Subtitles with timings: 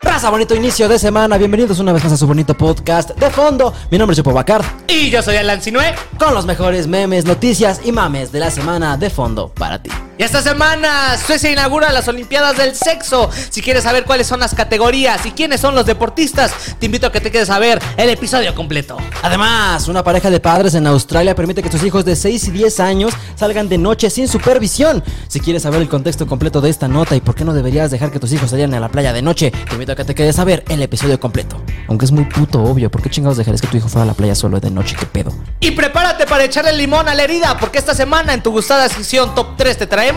[0.00, 1.36] Raza, bonito inicio de semana.
[1.38, 3.72] Bienvenidos una vez más a su bonito podcast de fondo.
[3.90, 5.94] Mi nombre es Chopo Bacard, Y yo soy Alan Sinue.
[6.18, 9.90] con los mejores memes, noticias y mames de la semana de fondo para ti.
[10.18, 13.30] Y esta semana Suecia inaugura las Olimpiadas del Sexo.
[13.48, 17.12] Si quieres saber cuáles son las categorías y quiénes son los deportistas, te invito a
[17.12, 18.98] que te quedes a ver el episodio completo.
[19.22, 22.80] Además, una pareja de padres en Australia permite que sus hijos de 6 y 10
[22.80, 25.02] años salgan de noche sin supervisión.
[25.28, 28.10] Si quieres saber el contexto completo de esta nota y por qué no deberías dejar
[28.10, 30.38] que tus hijos salgan a la playa de noche, te invito a que te quedes
[30.38, 31.56] a ver el episodio completo.
[31.88, 34.14] Aunque es muy puto obvio, ¿por qué chingados dejarías que tu hijo fuera a la
[34.14, 34.94] playa solo de noche?
[34.98, 35.32] ¿Qué pedo?
[35.60, 39.34] Y prepárate para echarle limón a la herida, porque esta semana en tu gustada sección
[39.34, 40.11] Top 3 te traemos.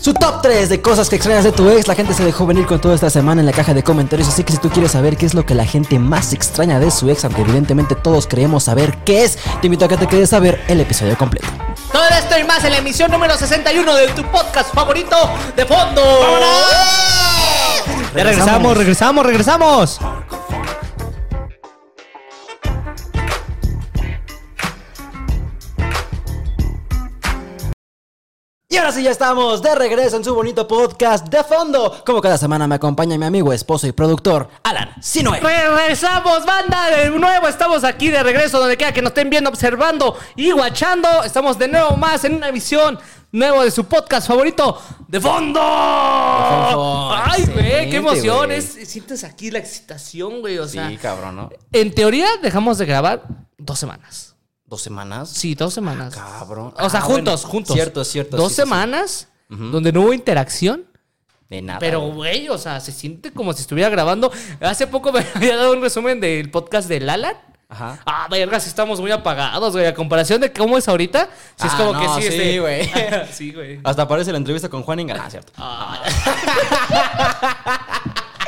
[0.00, 1.86] Su top 3 de cosas que extrañas de tu ex.
[1.86, 4.28] La gente se dejó venir con toda esta semana en la caja de comentarios.
[4.28, 6.90] Así que si tú quieres saber qué es lo que la gente más extraña de
[6.90, 10.32] su ex, aunque evidentemente todos creemos saber qué es, te invito a que te quedes
[10.32, 11.46] a ver el episodio completo.
[11.92, 15.16] Todo esto y más en la emisión número 61 de tu podcast favorito
[15.56, 16.02] de fondo.
[18.16, 20.00] Ya regresamos, regresamos, regresamos.
[28.74, 32.02] Y ahora sí ya estamos de regreso en su bonito podcast de fondo.
[32.04, 35.38] Como cada semana me acompaña mi amigo, esposo y productor, Alan Sinue.
[35.38, 40.18] Regresamos, banda, de nuevo estamos aquí de regreso, donde quiera que nos estén viendo, observando
[40.34, 41.22] y guachando.
[41.22, 42.98] Estamos de nuevo más en una emisión
[43.30, 45.60] nuevo de su podcast favorito, De Fondo.
[45.60, 48.50] Fondo, Ay, güey, qué emoción.
[48.50, 50.90] Es- sientes aquí la excitación, güey, o sea.
[51.00, 51.50] cabrón, ¿no?
[51.70, 53.22] En teoría dejamos de grabar
[53.56, 54.33] dos semanas.
[54.66, 55.28] ¿Dos semanas?
[55.30, 56.14] Sí, dos semanas.
[56.14, 56.72] Cabrón.
[56.78, 57.74] O sea, Ah, juntos, bueno, juntos.
[57.74, 58.36] Cierto, cierto.
[58.36, 58.62] Dos sí, sí, sí.
[58.62, 60.84] semanas donde no hubo interacción.
[61.50, 61.78] De nada.
[61.78, 62.48] Pero, güey.
[62.48, 64.32] o sea, se siente como si estuviera grabando.
[64.60, 67.36] Hace poco me había dado un resumen del podcast de Lalan.
[67.68, 67.98] Ajá.
[68.06, 69.86] Ah, verga, sí estamos muy apagados, güey.
[69.86, 72.60] A comparación de cómo es ahorita, sí es Ah, como no, que sí, sí, este-
[72.60, 72.90] güey.
[73.32, 73.80] sí, güey.
[73.84, 75.22] Hasta aparece la entrevista con Juan Inga.
[75.24, 75.52] Ah, cierto.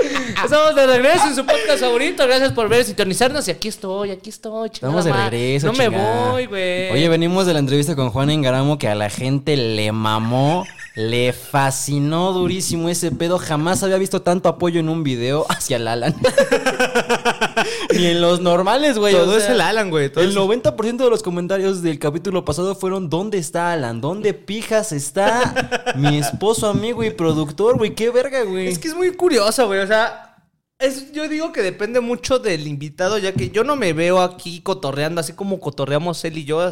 [0.44, 2.26] Estamos de regreso en su podcast favorito.
[2.26, 3.46] Gracias por ver, sintonizarnos.
[3.48, 4.70] Y aquí estoy, aquí estoy.
[4.72, 5.66] Estamos de regreso.
[5.66, 6.90] No me voy, güey.
[6.90, 11.32] Oye, venimos de la entrevista con Juan Engaramo que a la gente le mamó, le
[11.34, 13.38] fascinó durísimo ese pedo.
[13.38, 16.14] Jamás había visto tanto apoyo en un video hacia el Alan.
[17.94, 19.14] Ni en los normales, güey.
[19.14, 20.10] Todo o es el Alan, güey.
[20.16, 24.00] El es- 90% de los comentarios del capítulo pasado fueron ¿Dónde está Alan?
[24.00, 27.94] ¿Dónde pijas está mi esposo, amigo y productor, güey?
[27.94, 28.68] ¿Qué verga, güey?
[28.68, 29.80] Es que es muy curioso, güey.
[29.80, 30.36] O sea,
[30.78, 34.60] es, yo digo que depende mucho del invitado, ya que yo no me veo aquí
[34.62, 36.70] cotorreando, así como cotorreamos él y yo,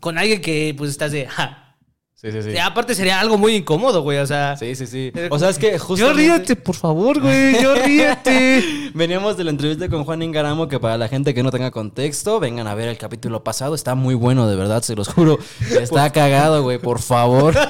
[0.00, 1.26] con alguien que pues estás de.
[1.26, 1.71] ja.
[2.22, 2.50] Sí, sí, sí.
[2.50, 4.18] Y aparte sería algo muy incómodo, güey.
[4.18, 4.56] O sea.
[4.56, 5.12] Sí, sí, sí.
[5.28, 6.06] O sea, es que justo.
[6.06, 7.60] Yo ríete, por favor, güey.
[7.60, 8.92] Yo ríete.
[8.94, 12.38] Veníamos de la entrevista con Juan Ingaramo, que para la gente que no tenga contexto,
[12.38, 13.74] vengan a ver el capítulo pasado.
[13.74, 15.40] Está muy bueno, de verdad, se los juro.
[15.80, 17.56] Está cagado, güey, por favor.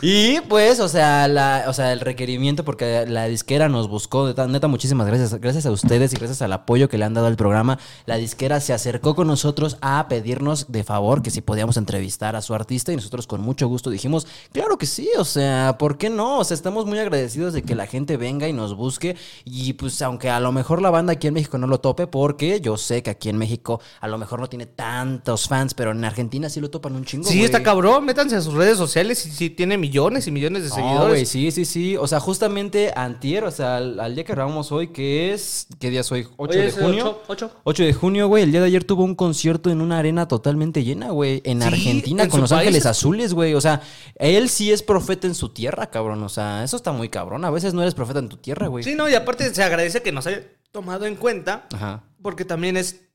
[0.00, 4.46] Y pues, o sea, la, o sea, el requerimiento, porque la disquera nos buscó, neta,
[4.46, 5.34] neta, muchísimas gracias.
[5.40, 7.78] Gracias a ustedes y gracias al apoyo que le han dado al programa.
[8.06, 12.42] La disquera se acercó con nosotros a pedirnos de favor que si podíamos entrevistar a
[12.42, 16.10] su artista y nosotros con mucho gusto dijimos, claro que sí, o sea, ¿por qué
[16.10, 16.38] no?
[16.38, 19.16] O sea, estamos muy agradecidos de que la gente venga y nos busque.
[19.44, 22.60] Y pues, aunque a lo mejor la banda aquí en México no lo tope, porque
[22.60, 26.04] yo sé que aquí en México a lo mejor no tiene tantos fans, pero en
[26.04, 27.28] Argentina sí lo topan un chingo.
[27.28, 28.04] Sí, está cabrón.
[28.04, 31.08] Métanse a sus redes sociales y sí tiene millones y millones de No, seguidores.
[31.08, 31.96] güey, sí, sí, sí.
[31.96, 35.66] O sea, justamente antier, o sea, al, al día que grabamos hoy, que es...
[35.80, 36.26] ¿Qué día es hoy?
[36.36, 37.04] 8 Oye, de es junio.
[37.28, 37.50] ocho- ocho.
[37.64, 38.42] 8 de junio, güey.
[38.42, 41.40] El día de ayer tuvo un concierto en una arena totalmente llena, güey.
[41.44, 43.54] En Sí, Argentina, en con Los país Ángeles es- Azules, güey.
[43.54, 43.80] O sea,
[44.16, 46.22] él sí es profeta en su tierra, cabrón.
[46.22, 47.44] O sea, eso está muy cabrón.
[47.44, 48.84] A veces no eres profeta en tu tierra, güey.
[48.84, 51.66] Sí, no, y aparte se agradece que nos haya tomado en cuenta.
[51.72, 52.04] Ajá.
[52.22, 53.07] Porque también es.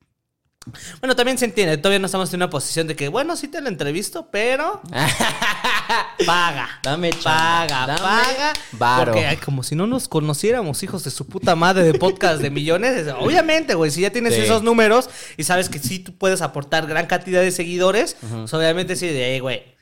[1.02, 1.78] Bueno, también se entiende.
[1.78, 4.82] Todavía no estamos en una posición de que, bueno, sí te lo entrevisto, pero.
[6.26, 6.70] paga.
[6.84, 8.54] Dame chamba, Paga, dame paga.
[8.74, 9.12] varo.
[9.12, 12.50] Porque ay, como si no nos conociéramos, hijos de su puta madre de podcast de
[12.50, 12.96] millones.
[12.96, 14.42] es- Obviamente, güey, si ya tienes Sí.
[14.42, 18.96] esos números y sabes que sí tú puedes aportar gran cantidad de seguidores, pues obviamente
[18.96, 19.73] sí, de, "Ey, güey.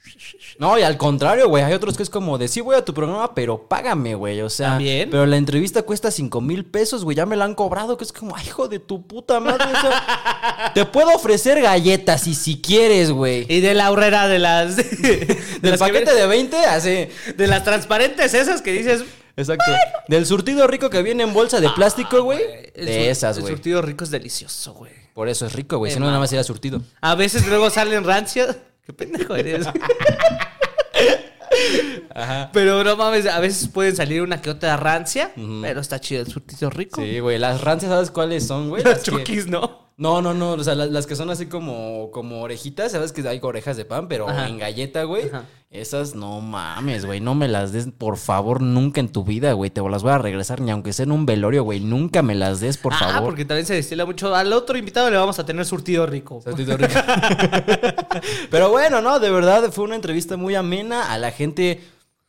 [0.60, 1.64] No, y al contrario, güey.
[1.64, 4.42] Hay otros que es como de sí voy a tu programa, pero págame, güey.
[4.42, 5.10] O sea, También.
[5.10, 7.18] pero la entrevista cuesta 5 mil pesos, güey.
[7.18, 9.66] Ya me la han cobrado, que es como, ay, hijo de tu puta madre.
[9.66, 13.46] o sea, te puedo ofrecer galletas y si quieres, güey.
[13.50, 14.76] Y de la horrera de las.
[15.02, 17.08] De, Del las paquete de 20, así.
[17.36, 19.04] de las transparentes esas que dices.
[19.38, 19.72] Exacto.
[20.08, 22.40] Del surtido rico que viene en bolsa de plástico, güey.
[22.76, 23.54] El De esas, El güey.
[23.56, 24.92] surtido rico es delicioso, güey.
[25.14, 25.92] Por eso es rico, güey.
[25.92, 26.82] Si no, nada más era surtido.
[27.02, 28.58] A veces luego salen rancias.
[28.86, 29.68] Qué pendejo eres.
[32.54, 35.32] Pero no mames, a veces pueden salir una que otra rancia,
[35.62, 37.02] pero está chido el surtido rico.
[37.02, 37.38] Sí, güey.
[37.38, 38.84] Las rancias, ¿sabes cuáles son, güey?
[38.84, 39.91] Las Las que- ¿no?
[39.98, 43.28] No, no, no, o sea, la- las, que son así como, como orejitas, sabes que
[43.28, 44.48] hay orejas de pan, pero Ajá.
[44.48, 45.28] en galleta, güey.
[45.28, 45.46] Ajá.
[45.72, 49.70] Esas no mames, güey, no me las des, por favor, nunca en tu vida, güey.
[49.70, 51.80] Te las voy a regresar, ni aunque sea en un velorio, güey.
[51.80, 53.24] Nunca me las des, por ah, favor.
[53.24, 54.36] porque también se destila mucho.
[54.36, 56.42] Al otro invitado le vamos a tener surtido rico.
[56.44, 56.94] Tantito rico.
[58.52, 61.14] Pero bueno, no, de verdad fue una entrevista muy amena.
[61.14, 61.80] A la gente,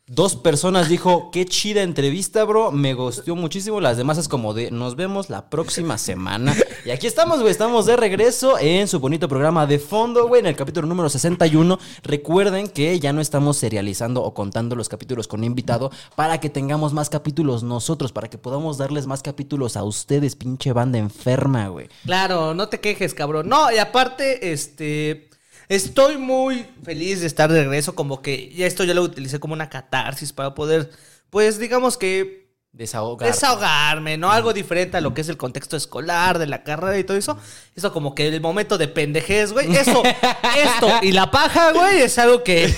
[0.06, 2.72] dos personas dijo, qué chida entrevista, bro.
[2.72, 3.81] Me gustó muchísimo.
[3.81, 6.54] Las demás es como de, nos vemos la próxima semana.
[6.84, 7.52] Y aquí estamos, güey.
[7.52, 11.78] Estamos de regreso en su bonito programa de fondo, güey, en el capítulo número 61.
[12.02, 16.93] Recuerden que ya no estamos serializando o contando los capítulos con invitado para que tengamos
[16.93, 21.88] más capítulos nosotros, para que podamos darles más capítulos a ustedes, pinche banda enferma, güey.
[22.05, 23.48] Claro, no te quejes, cabrón.
[23.48, 25.31] No, y aparte, este.
[25.69, 27.94] Estoy muy feliz de estar de regreso.
[27.94, 30.91] Como que ya esto ya lo utilicé como una catarsis para poder,
[31.31, 32.43] pues digamos que
[32.75, 33.31] Desahogar.
[33.31, 34.32] desahogarme, ¿no?
[34.32, 37.37] Algo diferente a lo que es el contexto escolar, de la carrera y todo eso.
[37.76, 39.76] Eso como que el momento de pendejez, güey.
[39.76, 40.03] Eso,
[40.56, 42.73] esto y la paja, güey, es algo que...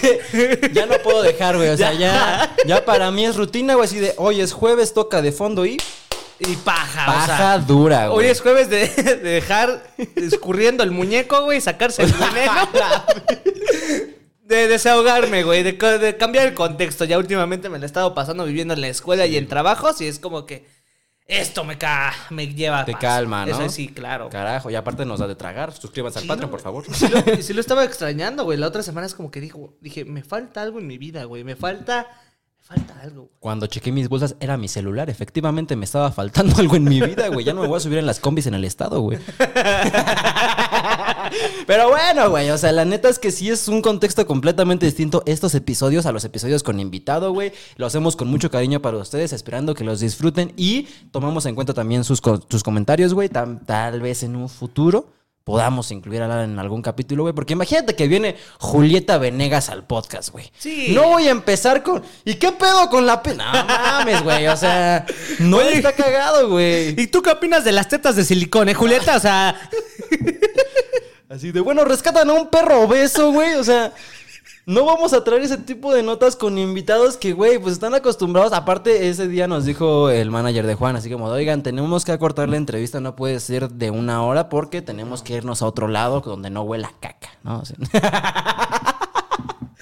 [0.72, 1.68] Ya no puedo dejar, güey.
[1.68, 3.86] O sea, ya, ya para mí es rutina, güey.
[3.86, 5.76] Así de, hoy es jueves, toca de fondo y
[6.40, 8.26] Y paja, o sea, paja dura, güey.
[8.26, 9.82] Hoy es jueves de, de dejar
[10.16, 12.52] escurriendo el muñeco, güey, sacarse el veneno.
[14.42, 15.76] De desahogarme, güey, de,
[16.18, 17.04] cambiar el contexto.
[17.04, 20.06] Ya últimamente me lo he estado pasando viviendo en la escuela y en trabajos y
[20.06, 20.66] es como que
[21.26, 23.00] esto me, ca me lleva Te paz.
[23.00, 23.52] calma, ¿no?
[23.52, 24.28] Eso sí, claro.
[24.28, 25.72] Carajo, y aparte nos da de tragar.
[25.72, 26.50] Suscríbanse al Patreon, ¿no?
[26.50, 26.84] por favor.
[26.92, 28.58] Sí lo, sí lo estaba extrañando, güey.
[28.58, 31.42] La otra semana es como que dijo, dije, me falta algo en mi vida, güey.
[31.42, 32.06] Me falta,
[32.64, 33.28] falta algo.
[33.40, 35.10] Cuando chequé mis bolsas, era mi celular.
[35.10, 37.44] Efectivamente, me estaba faltando algo en mi vida, güey.
[37.44, 39.18] Ya no me voy a subir en las combis en el estado, güey.
[41.66, 42.48] Pero bueno, güey.
[42.50, 46.12] O sea, la neta es que sí es un contexto completamente distinto estos episodios a
[46.12, 47.52] los episodios con invitado, güey.
[47.76, 51.74] Lo hacemos con mucho cariño para ustedes, esperando que los disfruten y tomamos en cuenta
[51.74, 53.28] también sus, sus comentarios, güey.
[53.28, 55.08] Tal vez en un futuro
[55.44, 57.34] podamos incluir a Lara en algún capítulo, güey.
[57.34, 60.50] Porque imagínate que viene Julieta Venegas al podcast, güey.
[60.58, 60.92] Sí.
[60.94, 62.02] No voy a empezar con.
[62.24, 63.52] ¿Y qué pedo con la pena?
[63.52, 64.46] No mames, güey.
[64.48, 65.06] O sea,
[65.38, 67.00] no está cagado, güey.
[67.00, 69.16] ¿Y tú qué opinas de las tetas de silicón, eh, Julieta?
[69.16, 69.70] O sea,
[71.28, 73.54] Así de, bueno, rescatan a un perro obeso, güey.
[73.54, 73.92] O sea,
[74.66, 78.52] no vamos a traer ese tipo de notas con invitados que, güey, pues están acostumbrados.
[78.52, 82.48] Aparte, ese día nos dijo el manager de Juan, así como, oigan, tenemos que acortar
[82.48, 86.20] la entrevista, no puede ser de una hora porque tenemos que irnos a otro lado
[86.20, 87.60] donde no huela caca, ¿no?
[87.60, 87.76] O sea,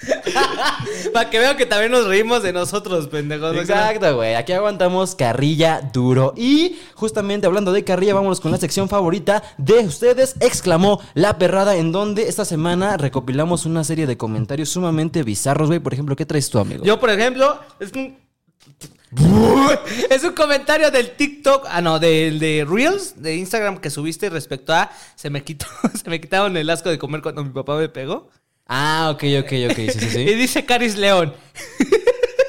[1.13, 3.55] para que vean que también nos reímos de nosotros, pendejos.
[3.55, 4.35] Exacto, güey.
[4.35, 6.33] Aquí aguantamos carrilla duro.
[6.35, 10.35] Y justamente hablando de carrilla, vámonos con la sección favorita de ustedes.
[10.39, 15.79] Exclamó la perrada, en donde esta semana recopilamos una serie de comentarios sumamente bizarros, güey.
[15.79, 16.83] Por ejemplo, ¿qué traes tú, amigo?
[16.83, 18.17] Yo, por ejemplo, es un.
[20.09, 24.73] Es un comentario del TikTok, ah no, del de Reels de Instagram que subiste respecto
[24.73, 25.65] a se me quitó,
[26.03, 28.29] se me quitaron el asco de comer cuando mi papá me pegó.
[28.75, 29.91] Ah, ok, ok, ok.
[29.91, 31.31] Sí, sí, Y dice Caris León.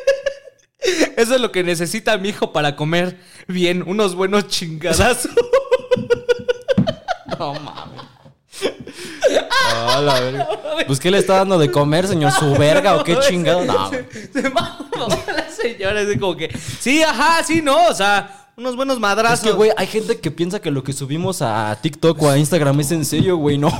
[1.16, 5.30] Eso es lo que necesita mi hijo para comer bien, unos buenos chingadazos.
[7.38, 8.04] No mames.
[9.50, 10.48] Ah.
[10.86, 12.32] Pues, ¿qué le está dando de comer, señor?
[12.32, 13.64] ¿Su verga o qué chingado?
[13.64, 14.06] No, güey.
[14.32, 16.50] Se mamó la señora, es como que,
[16.80, 19.40] sí, ajá, sí, no, o sea, unos buenos Es madrazos.
[19.46, 22.78] que, güey, hay gente que piensa que lo que subimos a TikTok o a Instagram
[22.80, 23.58] es en serio, güey.
[23.58, 23.72] No,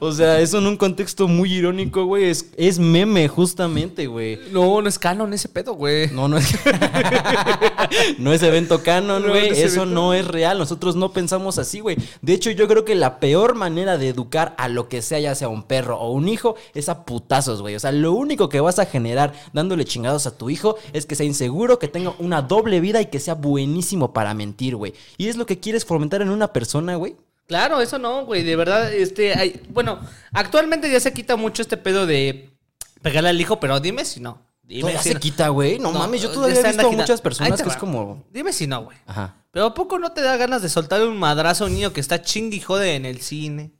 [0.00, 2.24] o sea, eso en un contexto muy irónico, güey.
[2.30, 4.38] Es, es meme, justamente, güey.
[4.52, 6.08] No, no es canon ese pedo, güey.
[6.10, 6.54] No, no es.
[8.18, 9.48] no es evento canon, No, güey.
[9.48, 9.94] no es Eso evento.
[9.94, 10.58] no es real.
[10.58, 11.96] Nosotros no pensamos así, güey.
[12.20, 15.34] De hecho, yo creo que la peor manera de educar a lo que sea, ya
[15.34, 17.74] sea un perro o un hijo, es a putazos, güey.
[17.74, 21.14] O sea, lo único que vas a generar dándole chingados a tu hijo es que
[21.14, 24.94] sea inseguro, que tenga una doble vida y que sea buenísimo para mentir, güey.
[25.16, 27.16] Y es lo que quieres fomentar en una persona, güey.
[27.46, 29.98] Claro, eso no, güey, de verdad, este, hay, bueno,
[30.32, 32.50] actualmente ya se quita mucho este pedo de
[33.02, 34.38] pegarle al hijo, pero dime si no.
[34.62, 35.20] Dime Todavía si se no.
[35.20, 35.78] quita, güey.
[35.78, 37.72] No, mames, yo todavía he visto a muchas personas que va.
[37.72, 38.24] es como.
[38.30, 38.96] Dime si no, güey.
[39.06, 39.34] Ajá.
[39.50, 42.00] Pero ¿a poco no te da ganas de soltar un madrazo a un niño que
[42.00, 43.72] está chingui jode en el cine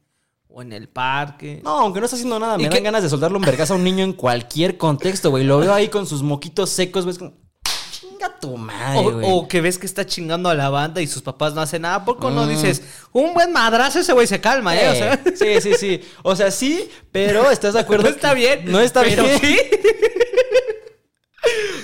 [0.49, 1.63] o en el parque?
[1.65, 3.77] No, aunque no está haciendo nada, ¿Y me dan ganas de soltarle un vergazo a
[3.77, 5.45] un niño en cualquier contexto, güey.
[5.45, 7.17] Lo veo ahí con sus moquitos secos, güey.
[7.17, 7.33] Como.
[8.23, 9.27] Chinga tu madre, O, güey.
[9.29, 11.97] o que ves que está chingando a la banda y sus papás no hacen nada.
[11.97, 12.49] ¿A poco no Mm.
[12.49, 14.89] dices, un buen madrazo ese güey se calma, eh?
[14.91, 16.01] O sea, sí, sí, sí.
[16.23, 18.05] O sea, sí, pero ¿estás de acuerdo?
[18.05, 18.63] no está bien.
[18.71, 19.39] No está pero bien.
[19.41, 19.59] sí.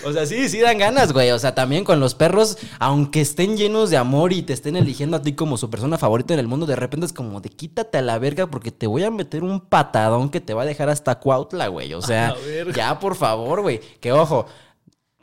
[0.04, 1.32] O sea, sí, sí dan ganas, güey.
[1.32, 5.16] O sea, también con los perros, aunque estén llenos de amor y te estén eligiendo
[5.16, 7.98] a ti como su persona favorita en el mundo, de repente es como de quítate
[7.98, 10.88] a la verga porque te voy a meter un patadón que te va a dejar
[10.88, 11.92] hasta Cuautla, güey.
[11.94, 12.36] O sea,
[12.74, 13.80] ya por favor, güey.
[14.00, 14.46] Que ojo.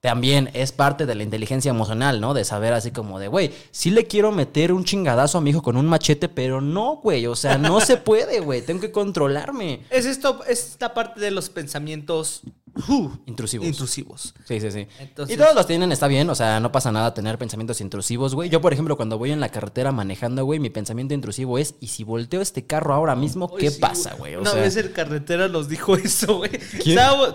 [0.05, 2.35] También es parte de la inteligencia emocional, ¿no?
[2.35, 5.63] De saber así como de, güey, sí le quiero meter un chingadazo a mi hijo
[5.63, 9.79] con un machete, pero no, güey, o sea, no se puede, güey, tengo que controlarme.
[9.89, 12.43] Es esto, es esta parte de los pensamientos
[12.89, 13.65] uh, Intrusivos.
[13.67, 14.33] intrusivos.
[14.45, 14.87] Sí, sí, sí.
[14.99, 18.35] Entonces- y todos los tienen, está bien, o sea, no pasa nada tener pensamientos intrusivos,
[18.35, 18.49] güey.
[18.49, 21.87] Yo, por ejemplo, cuando voy en la carretera manejando, güey, mi pensamiento intrusivo es, ¿y
[21.87, 24.35] si volteo este carro ahora mismo, Uy, qué sí, pasa, güey?
[24.35, 26.51] Una sea, vez el carretera nos dijo eso, güey.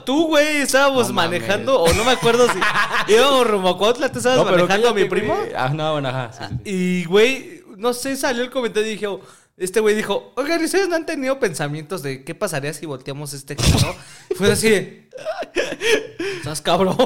[0.05, 1.41] Tú, güey, estábamos No mames.
[1.41, 2.59] manejando, o no me acuerdo si
[3.13, 5.35] íbamos rumbo a Cuautla, tú estabas no, manejando a mi primo.
[5.57, 6.33] Ah, no, bueno, ajá.
[6.33, 6.71] sí, sí, sí.
[6.71, 9.21] Y, güey, no sé, salió el comentario y dije, oh,
[9.57, 13.33] este güey dijo, oigan, ¿y ¿ustedes no han tenido pensamientos de qué pasaría si volteamos
[13.35, 13.95] este carro?
[14.41, 15.07] Fue así de,
[16.39, 16.97] ¿estás cabrón?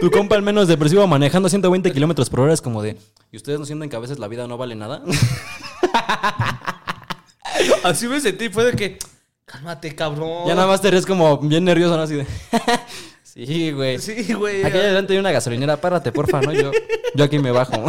[0.00, 2.96] Tu compa al menos depresivo manejando 120 kilómetros por hora es como de,
[3.30, 5.00] ¿y ustedes no sienten que a veces la vida no vale nada?
[7.84, 8.98] Así me sentí, fue de que,
[9.44, 10.48] cálmate, cabrón.
[10.48, 12.02] ya nada más te ríes como bien nervioso, ¿no?
[12.02, 12.26] Así de,
[13.22, 14.00] sí, güey.
[14.00, 14.64] Sí, güey.
[14.64, 16.52] Aquí adelante hay una gasolinera, párate, porfa, ¿no?
[16.52, 16.72] Yo,
[17.14, 17.72] yo aquí me bajo.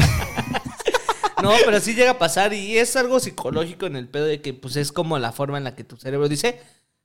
[1.41, 4.53] No, pero sí llega a pasar y es algo psicológico en el pedo de que
[4.53, 6.59] pues es como la forma en la que tu cerebro dice,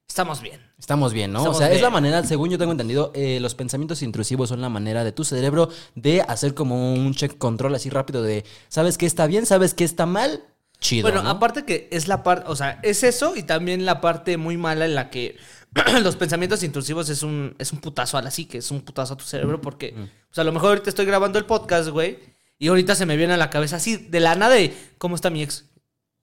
[0.08, 0.60] estamos bien.
[0.78, 1.40] Estamos bien, ¿no?
[1.40, 4.60] Estamos o sea, es la manera, según yo tengo entendido, eh, los pensamientos intrusivos son
[4.60, 8.98] la manera de tu cerebro de hacer como un check control así rápido de, ¿sabes
[8.98, 9.46] qué está bien?
[9.46, 10.42] ¿Sabes qué está mal?
[10.78, 11.04] Chido.
[11.04, 11.30] bueno, ¿no?
[11.30, 14.84] aparte que es la parte, o sea, es eso y también la parte muy mala
[14.84, 15.36] en la que
[16.02, 19.16] los pensamientos intrusivos es un, es un putazo a la psique, es un putazo a
[19.16, 19.94] tu cerebro porque,
[20.30, 22.18] o sea, a lo mejor ahorita estoy grabando el podcast, güey,
[22.58, 25.30] y ahorita se me viene a la cabeza así, de la nada de, ¿cómo está
[25.30, 25.64] mi ex?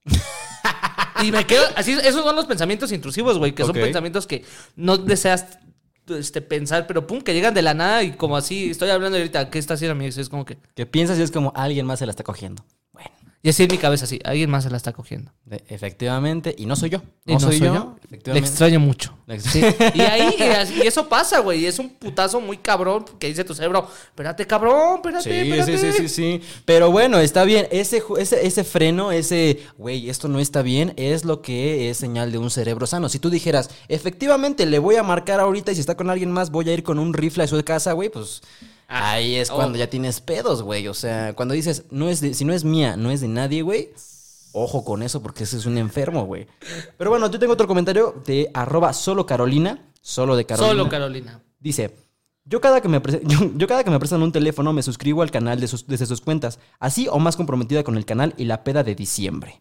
[1.23, 4.43] y me quedo, así, esos son los pensamientos intrusivos, güey, que son pensamientos que
[4.75, 5.59] no deseas
[6.07, 9.49] este, pensar, pero pum, que llegan de la nada y como así, estoy hablando ahorita,
[9.49, 10.17] ¿qué está haciendo mi ex?
[10.17, 12.65] Es como que, Que piensas y es como alguien más se la está cogiendo.
[13.45, 15.29] Y así en mi cabeza, así, alguien más se la está cogiendo.
[15.67, 17.01] efectivamente, y no soy yo.
[17.25, 17.95] No, soy, yo.
[18.09, 19.17] Le extraño mucho.
[19.27, 19.61] Le ex- Sí.
[19.95, 20.35] Y ahí,
[20.81, 21.59] y eso pasa, güey.
[21.59, 25.77] Y es un putazo muy cabrón que dice tu cerebro, espérate, cabrón, espérate, Sí, espérate.
[25.77, 26.41] sí, sí, sí, sí.
[26.65, 27.67] Pero bueno, está bien.
[27.69, 32.31] Ese, ese, ese freno, ese, güey, esto no está bien, es lo que es señal
[32.31, 33.09] de un cerebro sano.
[33.09, 36.49] Si tú dijeras, efectivamente, le voy a marcar ahorita y si está con alguien más,
[36.49, 38.41] voy a ir con un rifle a su casa, güey, pues
[38.93, 39.55] Ah, ahí es oh.
[39.55, 40.87] cuando ya tienes pedos, güey.
[40.87, 43.61] O sea, cuando dices, no es de- si no es mía, no es de nadie,
[43.61, 43.89] güey.
[44.51, 46.47] Ojo con eso porque ese es un enfermo, güey.
[46.97, 50.71] Pero bueno, yo tengo otro comentario de arroba solo Carolina, solo de Carolina.
[50.75, 51.41] Solo Carolina.
[51.59, 51.95] Dice,
[52.45, 55.31] yo cada, que me yo, yo cada que me prestan un teléfono me suscribo al
[55.31, 58.63] canal de sus- desde sus cuentas, así o más comprometida con el canal y la
[58.63, 59.59] peda de diciembre.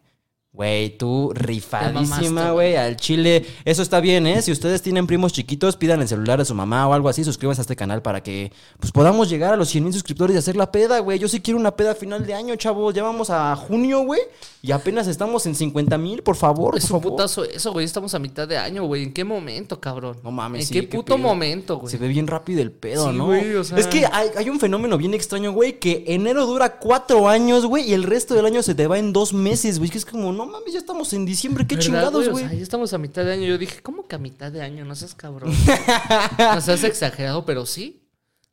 [0.53, 3.43] Güey, tú rifadísima, güey, al chile.
[3.65, 4.39] Eso está bien, ¿eh?
[4.43, 7.61] Si ustedes tienen primos chiquitos, pidan el celular de su mamá o algo así, suscríbanse
[7.61, 10.55] a este canal para que pues, podamos llegar a los 100 mil suscriptores y hacer
[10.55, 11.17] la peda, güey.
[11.17, 12.93] Yo sí quiero una peda a final de año, chavos.
[12.93, 14.21] Ya vamos a junio, güey,
[14.65, 17.17] y apenas estamos en 50 mil, por favor, Es por un favor.
[17.17, 17.83] putazo eso, güey.
[17.85, 19.03] Estamos a mitad de año, güey.
[19.03, 20.17] ¿En qué momento, cabrón?
[20.23, 21.17] No mames, ¿En sí, qué qué puto pedo.
[21.17, 21.91] momento, güey?
[21.91, 23.25] Se ve bien rápido el pedo, Sí, ¿no?
[23.25, 26.79] güey, o sea- Es que hay, hay un fenómeno bien extraño, güey, que enero dura
[26.79, 29.89] cuatro años, güey, y el resto del año se te va en dos meses, güey.
[29.91, 32.45] Que es como, no mames, ya estamos en diciembre, qué ¿Verdad, chingados, O güey.
[32.45, 33.45] sea, ya estamos a mitad de año.
[33.45, 34.85] Yo dije, ¿cómo que a mitad de año?
[34.85, 35.51] No seas cabrón.
[36.39, 37.99] no seas exagerado, pero sí.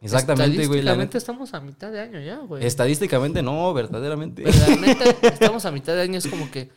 [0.02, 0.80] Exactamente, güey.
[0.80, 2.64] Estadísticamente estamos a mitad de año ya, güey.
[2.64, 4.42] Estadísticamente no, verdaderamente.
[4.42, 6.19] Verdaderamente estamos a mitad de año.
[6.19, 6.71] Es como que...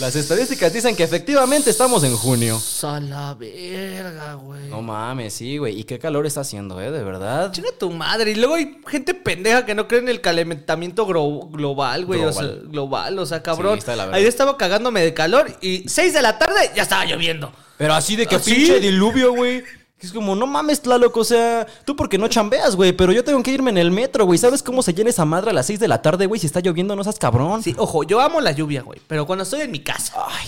[0.00, 2.60] Las estadísticas dicen que efectivamente estamos en junio.
[2.82, 4.68] A la verga, güey.
[4.68, 5.78] No mames, sí, güey.
[5.78, 6.90] ¿Y qué calor está haciendo, eh?
[6.90, 7.52] De verdad.
[7.52, 8.32] Chinga tu madre.
[8.32, 12.24] Y luego hay gente pendeja que no cree en el calentamiento global, güey.
[12.24, 13.16] O sea, Global.
[13.20, 13.80] o sea, cabrón.
[13.80, 13.88] Sí.
[13.88, 17.52] Ayer estaba cagándome de calor y 6 de la tarde ya estaba lloviendo.
[17.76, 19.62] Pero así de que ¿Ah, pinche diluvio, güey.
[20.04, 23.42] Es como, no mames, Tlaloc, o sea, tú porque no chambeas, güey, pero yo tengo
[23.42, 24.38] que irme en el metro, güey.
[24.38, 26.40] ¿Sabes cómo se llena esa madre a las 6 de la tarde, güey?
[26.40, 27.62] Si está lloviendo, no seas cabrón.
[27.62, 29.00] Sí, ojo, yo amo la lluvia, güey.
[29.06, 30.12] Pero cuando estoy en mi casa.
[30.28, 30.46] Ay,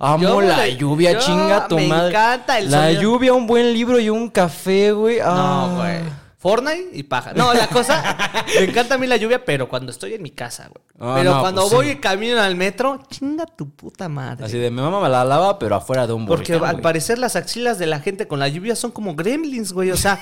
[0.00, 2.08] amo Yo la lluvia, yo- chinga tu me madre.
[2.10, 3.02] encanta el La sonido.
[3.02, 5.18] lluvia, un buen libro y un café, güey.
[5.20, 5.68] Ah.
[5.70, 6.23] No, güey.
[6.44, 7.32] Fortnite y paja.
[7.32, 10.68] No, la cosa, me encanta a mí la lluvia, pero cuando estoy en mi casa,
[10.68, 10.84] güey.
[11.00, 11.92] Ah, pero no, cuando pues voy sí.
[11.92, 14.44] y camino al metro, chinga tu puta madre.
[14.44, 16.82] Así de, mi mamá me la lava, pero afuera de un Porque volcán, al güey.
[16.82, 19.90] parecer las axilas de la gente con la lluvia son como gremlins, güey.
[19.90, 20.20] O sea,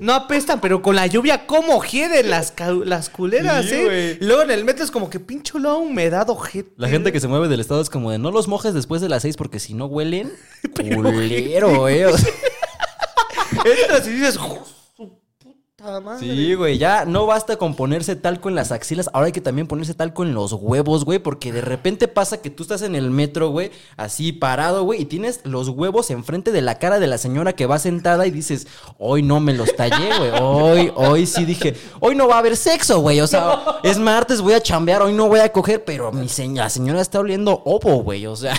[0.00, 2.54] no apestan, pero con la lluvia, ¿cómo hieden las,
[2.84, 4.18] las culeras, Sí, eh?
[4.20, 6.70] Y luego en el metro es como que pincho la humedad, ojete.
[6.76, 9.08] La gente que se mueve del estado es como de, no los mojes después de
[9.08, 10.32] las 6 porque si no huelen,
[10.76, 11.82] culero.
[11.82, 12.32] O sea,
[13.64, 14.83] Entras y dices, "Jo, su
[15.84, 16.20] puta madre.
[16.20, 19.66] Sí, güey, ya no basta con ponerse talco en las axilas, ahora hay que también
[19.66, 23.10] ponerse talco en los huevos, güey, porque de repente pasa que tú estás en el
[23.10, 27.18] metro, güey, así parado, güey, y tienes los huevos enfrente de la cara de la
[27.18, 28.66] señora que va sentada y dices,
[28.98, 32.56] hoy no me los tallé, güey, hoy, hoy sí dije, hoy no va a haber
[32.56, 36.12] sexo, güey, o sea, es martes, voy a chambear, hoy no voy a coger, pero
[36.12, 38.54] mi señora, la señora está oliendo ovo, güey, o sea.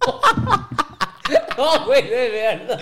[1.58, 2.80] No, güey, de verdad.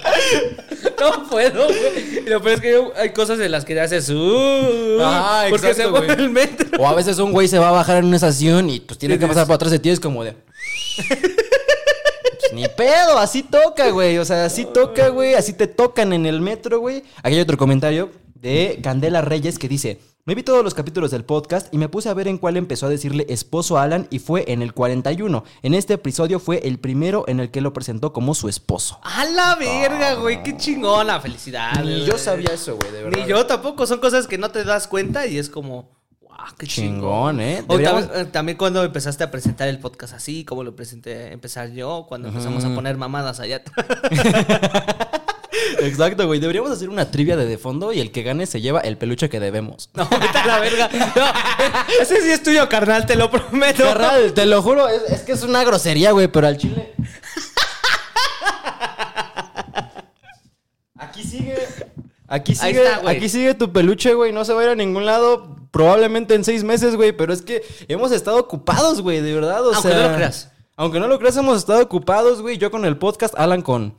[1.01, 2.19] No puedo, güey.
[2.19, 4.09] Y lo peor es que yo- hay cosas en las que haces.
[4.09, 6.69] Uh, Ah, porque exacto, se mueve el metro.
[6.79, 9.19] O a veces un güey se va a bajar en una estación y pues tiene
[9.19, 9.91] que pasar por atrás de ti.
[9.91, 10.35] Es como de.
[10.97, 14.19] Pues, ni pedo, así toca, güey.
[14.19, 15.35] O sea, así toca, güey.
[15.35, 17.03] Así te tocan en el metro, güey.
[17.23, 21.25] Aquí hay otro comentario de Candela Reyes que dice: Me vi todos los capítulos del
[21.25, 24.21] podcast y me puse a ver en cuál empezó a decirle esposo a Alan y
[24.21, 25.43] fue en el 41.
[25.63, 29.01] En este episodio fue el primero en el que lo presentó como su esposo.
[29.03, 30.45] A la verga, güey.
[30.45, 31.19] Qué chingona.
[31.19, 31.85] Felicidades.
[31.85, 33.19] Ni yo sabía eso, güey, de verdad.
[33.21, 33.85] Ni yo tampoco.
[33.85, 35.91] Son cosas que no te das cuenta y es como.
[36.21, 37.01] Wow, qué chingón.
[37.01, 37.65] Chingón, ¿eh?
[37.67, 41.33] O Deberíamos- también, eh, también cuando empezaste a presentar el podcast así, como lo presenté
[41.33, 43.61] empezar yo, cuando empezamos a poner mamadas allá.
[45.81, 46.41] Exacto, güey.
[46.41, 49.29] Deberíamos hacer una trivia de de fondo y el que gane se lleva el peluche
[49.29, 49.91] que debemos.
[49.95, 50.89] No, vete a la verga.
[51.15, 51.27] No,
[52.01, 53.85] ese sí es tuyo, carnal, te lo prometo.
[53.85, 56.93] Carnal, te lo juro, es, es que es una grosería, güey, pero al chile.
[60.97, 61.57] Aquí sigue.
[62.29, 64.33] Aquí sigue, está, aquí sigue tu peluche, güey.
[64.33, 65.57] No se va a ir a ningún lado.
[65.71, 67.13] Probablemente en seis meses, güey.
[67.13, 69.67] Pero es que hemos estado ocupados, güey, de verdad.
[69.67, 70.51] O Aunque sea, no lo creas.
[70.77, 72.57] Aunque no lo creas, hemos estado ocupados, güey.
[72.57, 73.95] Yo con el podcast, Alan con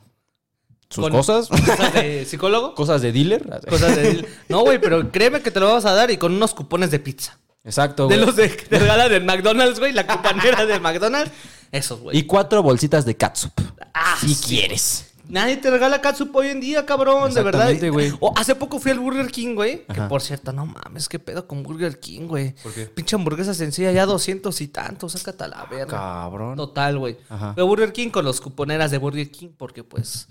[0.94, 1.48] sus Con- cosas.
[1.48, 2.74] Cosas de psicólogo.
[2.76, 3.44] cosas de dealer.
[3.68, 4.26] Cosas de.
[4.48, 6.98] No, güey, pero créeme que te lo vamos a dar y con unos cupones de
[7.00, 7.38] pizza.
[7.64, 8.26] Exacto, De güey.
[8.26, 11.32] los de, que te regalan del McDonald's, güey, la cupanera del McDonald's.
[11.72, 12.18] Esos, güey.
[12.18, 13.52] Y cuatro bolsitas de catsup.
[13.94, 14.44] Ah, si sí.
[14.46, 15.10] quieres.
[15.26, 17.72] Nadie te regala catsup hoy en día, cabrón, de verdad.
[17.90, 18.12] Güey.
[18.20, 19.86] O hace poco fui al Burger King, güey.
[19.86, 22.54] Que por cierto, no mames, qué pedo con Burger King, güey.
[22.62, 22.84] ¿Por qué?
[22.84, 25.86] Pinche hamburguesa sencilla, ya doscientos y tantos, sácate a la verga.
[25.86, 26.56] Cabrón.
[26.56, 27.16] Total, güey.
[27.30, 30.28] A Burger King con los cuponeras de Burger King porque, pues,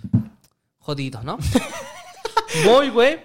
[0.84, 1.38] jodido, ¿no?
[2.66, 3.20] Voy, güey.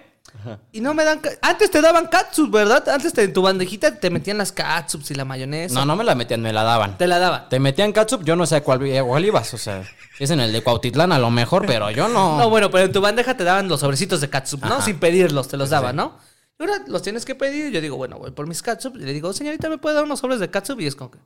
[0.71, 1.19] Y no me dan...
[1.41, 2.87] Antes te daban catsup, ¿verdad?
[2.89, 5.75] Antes te- en tu bandejita te metían las catsups y la mayonesa.
[5.75, 6.97] No, no me la metían, me la daban.
[6.97, 7.49] Te la daban.
[7.49, 9.83] Te metían catsup, yo no sé cuál, a cuál ibas, o sea,
[10.17, 12.37] es en el de Cuautitlán a lo mejor, pero yo no.
[12.37, 14.75] No, bueno, pero en tu bandeja te daban los sobrecitos de catsup, ¿no?
[14.75, 14.81] Ajá.
[14.85, 15.97] Sin pedirlos, te los daban, sí.
[15.97, 16.17] ¿no?
[16.57, 17.71] Y ahora los tienes que pedir.
[17.73, 18.95] Yo digo, bueno, voy por mis catsup.
[18.95, 20.79] Y le digo, señorita, ¿me puede dar unos sobres de catsup?
[20.79, 21.19] Y es como que,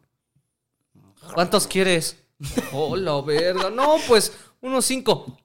[1.34, 2.18] ¿cuántos quieres?
[2.74, 3.70] Oh, la verga.
[3.70, 5.38] No, pues, unos cinco.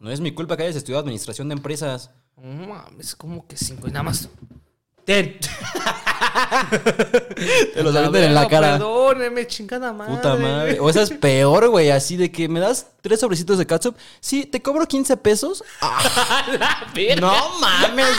[0.00, 2.10] No es mi culpa que hayas estudiado administración de empresas.
[2.36, 4.28] Mames, como que cinco y nada más.
[5.08, 5.38] Ten.
[7.74, 8.72] Te los avientan en la cara.
[8.72, 10.14] Perdóneme, chingada madre.
[10.14, 10.78] Puta madre.
[10.80, 13.96] O esa es peor, güey, así de que me das tres sobrecitos de catsup.
[14.20, 15.64] Sí, te cobro 15 pesos.
[15.80, 17.20] La verga.
[17.22, 18.16] no mames.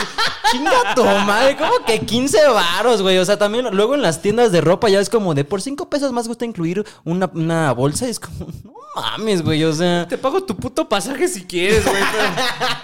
[0.50, 1.56] Chinga tu madre.
[1.56, 3.18] ¿Cómo que 15 varos, güey?
[3.18, 5.88] O sea, también luego en las tiendas de ropa ya es como de por 5
[5.88, 8.06] pesos más gusta incluir una, una bolsa.
[8.08, 9.62] Y es como, no mames, güey.
[9.64, 10.08] O sea.
[10.08, 12.02] Te pago tu puto pasaje si quieres, güey.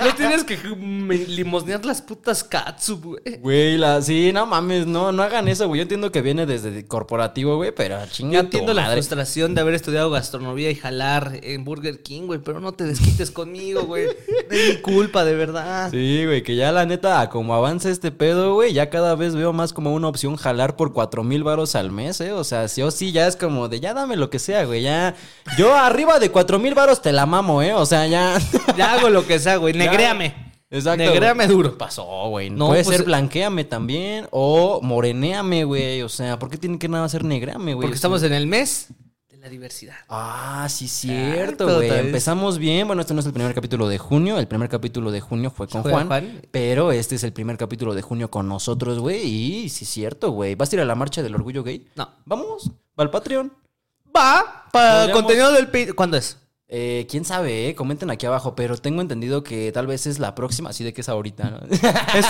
[0.05, 3.39] no tienes que me- limosnear las putas catsup, güey.
[3.41, 5.79] Güey, la, sí, no mames, no, no hagan eso, güey.
[5.79, 8.97] Yo entiendo que viene desde corporativo, güey, pero chinga Yo entiendo la madre.
[8.97, 13.31] frustración de haber estudiado gastronomía y jalar en Burger King, güey, pero no te desquites
[13.31, 14.07] conmigo, güey.
[14.51, 15.91] Es mi culpa, de verdad.
[15.91, 19.53] Sí, güey, que ya la neta, como avanza este pedo, güey, ya cada vez veo
[19.53, 22.33] más como una opción jalar por cuatro mil varos al mes, ¿eh?
[22.33, 24.83] O sea, sí o sí, ya es como de ya dame lo que sea, güey,
[24.83, 25.15] ya.
[25.59, 27.75] Yo arriba de cuatro mil varos te la mamo, ¿eh?
[27.75, 28.39] O sea, ya.
[28.77, 29.75] Ya hago lo que sea, güey.
[29.77, 30.46] Negréame.
[30.71, 31.05] Exacto.
[31.05, 31.79] Negréame duro.
[31.79, 32.51] Pasó, güey.
[32.51, 36.03] No, Puede pues- ser blanqueame también o moreneame, güey.
[36.03, 37.87] O sea, ¿por qué tiene que nada ser negreame, güey?
[37.87, 38.89] Porque estamos en el mes
[39.29, 39.95] de la diversidad.
[40.09, 41.89] Ah, sí, cierto, güey.
[41.91, 42.87] Empezamos bien.
[42.89, 44.39] Bueno, este no es el primer capítulo de junio.
[44.39, 46.43] El primer capítulo de junio fue con Fue Juan, Juan.
[46.51, 49.23] Pero este es el primer capítulo de junio con nosotros, güey.
[49.25, 50.57] Y sí, cierto, güey.
[50.57, 51.87] ¿Vas a ir a la marcha del orgullo gay?
[51.95, 52.09] No.
[52.25, 53.53] Vamos, va al Patreon.
[54.17, 55.95] Va, para Podríamos- contenido del...
[55.95, 56.39] ¿Cuándo es?
[56.69, 57.75] Eh, Quién sabe, eh?
[57.75, 58.55] comenten aquí abajo.
[58.57, 61.61] Pero tengo entendido que tal vez es la próxima, así de que es ahorita, ¿no?
[61.71, 62.27] Es,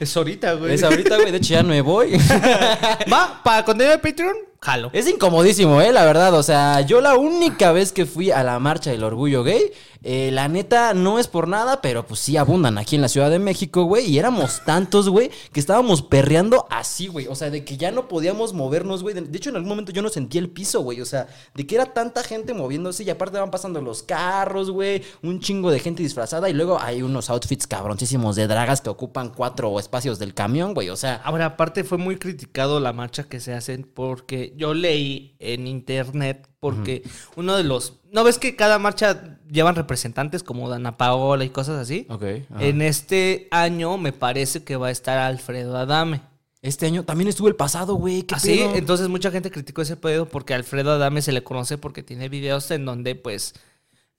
[0.00, 0.74] es ahorita, güey.
[0.74, 1.30] es ahorita, güey.
[1.30, 2.12] De hecho, ya no me voy.
[3.12, 4.90] Va, para contenido de Patreon, jalo.
[4.92, 6.34] Es incomodísimo, eh, la verdad.
[6.34, 9.72] O sea, yo la única vez que fui a la marcha del orgullo gay,
[10.02, 13.30] eh, la neta no es por nada, pero pues sí abundan aquí en la Ciudad
[13.30, 14.06] de México, güey.
[14.06, 17.26] Y éramos tantos, güey, que estábamos perreando así, güey.
[17.26, 19.14] O sea, de que ya no podíamos movernos, güey.
[19.14, 21.00] De, de hecho, en algún momento yo no sentía el piso, güey.
[21.00, 25.02] O sea, de que era tanta gente moviéndose y aparte van pasando los carros, güey.
[25.22, 29.30] Un chingo de gente disfrazada y luego hay unos outfits cabroncísimos de dragas que ocupan
[29.30, 30.90] cuatro espacios del camión, güey.
[30.90, 35.36] O sea, Ahora, aparte fue muy criticado la marcha que se hacen porque yo leí
[35.38, 37.02] en internet porque
[37.36, 38.00] uno de los...
[38.10, 42.06] ¿No ves que cada marcha llevan representantes como Dana Paola y cosas así?
[42.08, 42.22] ok.
[42.50, 42.64] ajá.
[42.64, 46.22] En este año me parece que va a estar Alfredo Adame.
[46.62, 48.22] Este año también estuvo el pasado, güey.
[48.22, 48.74] ¿Qué Así, pedo?
[48.76, 52.70] entonces mucha gente criticó ese pedo porque Alfredo Adame se le conoce porque tiene videos
[52.70, 53.54] en donde pues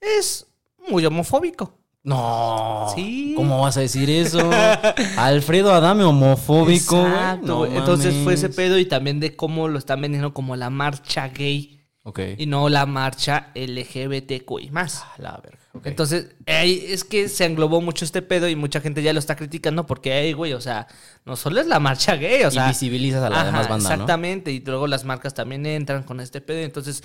[0.00, 0.46] es
[0.88, 1.74] muy homofóbico.
[2.06, 2.86] No.
[2.94, 3.34] Sí.
[3.36, 4.48] ¿Cómo vas a decir eso?
[5.16, 7.12] Alfredo Adame homofóbico, güey.
[7.12, 7.66] Exacto, No.
[7.66, 11.72] Entonces fue ese pedo y también de cómo lo están vendiendo como la marcha gay.
[12.08, 12.20] Ok.
[12.38, 15.02] y no la marcha LGBTQI más.
[15.04, 15.58] Ah, la verga.
[15.82, 19.34] Entonces, ahí es que se englobó mucho este pedo y mucha gente ya lo está
[19.34, 20.86] criticando porque, ay, güey, o sea,
[21.24, 22.66] no solo es la marcha gay, o sea.
[22.66, 23.94] Invisibilizas a la Ajá, demás banda, ¿no?
[23.94, 26.60] Exactamente, y luego las marcas también entran con este pedo.
[26.60, 27.02] Entonces,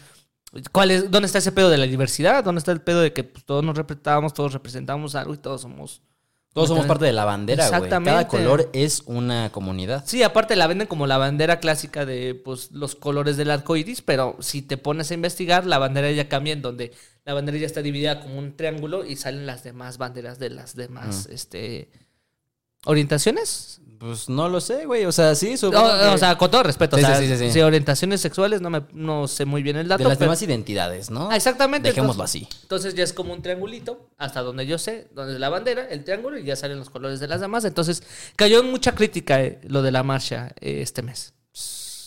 [0.72, 2.44] ¿cuál es, ¿dónde está ese pedo de la diversidad?
[2.44, 5.62] ¿Dónde está el pedo de que pues, todos nos representamos, todos representamos algo y todos
[5.62, 6.02] somos.
[6.54, 7.90] Todos somos parte de la bandera, güey.
[7.90, 10.04] Cada color es una comunidad.
[10.06, 14.02] Sí, aparte la venden como la bandera clásica de pues, los colores del arco iris,
[14.02, 16.92] pero si te pones a investigar, la bandera ya cambia en donde
[17.24, 20.76] la bandera ya está dividida como un triángulo y salen las demás banderas de las
[20.76, 21.90] demás este,
[22.84, 23.80] orientaciones.
[24.02, 25.06] Pues no lo sé, güey.
[25.06, 26.98] O sea, sí, supongo que- O sea, con todo respeto.
[26.98, 27.52] Sí, o sea, sí, sí, sí.
[27.52, 30.02] si orientaciones sexuales, no, me, no sé muy bien el dato.
[30.04, 31.30] de las pero- demás identidades, ¿no?
[31.32, 31.90] Ah, exactamente.
[31.90, 32.60] Dejémoslo entonces- así.
[32.64, 36.04] Entonces ya es como un triangulito, hasta donde yo sé, donde es la bandera, el
[36.04, 37.64] triángulo y ya salen los colores de las demás.
[37.64, 38.02] Entonces
[38.36, 41.34] cayó en mucha crítica eh, lo de la marcha eh, este mes.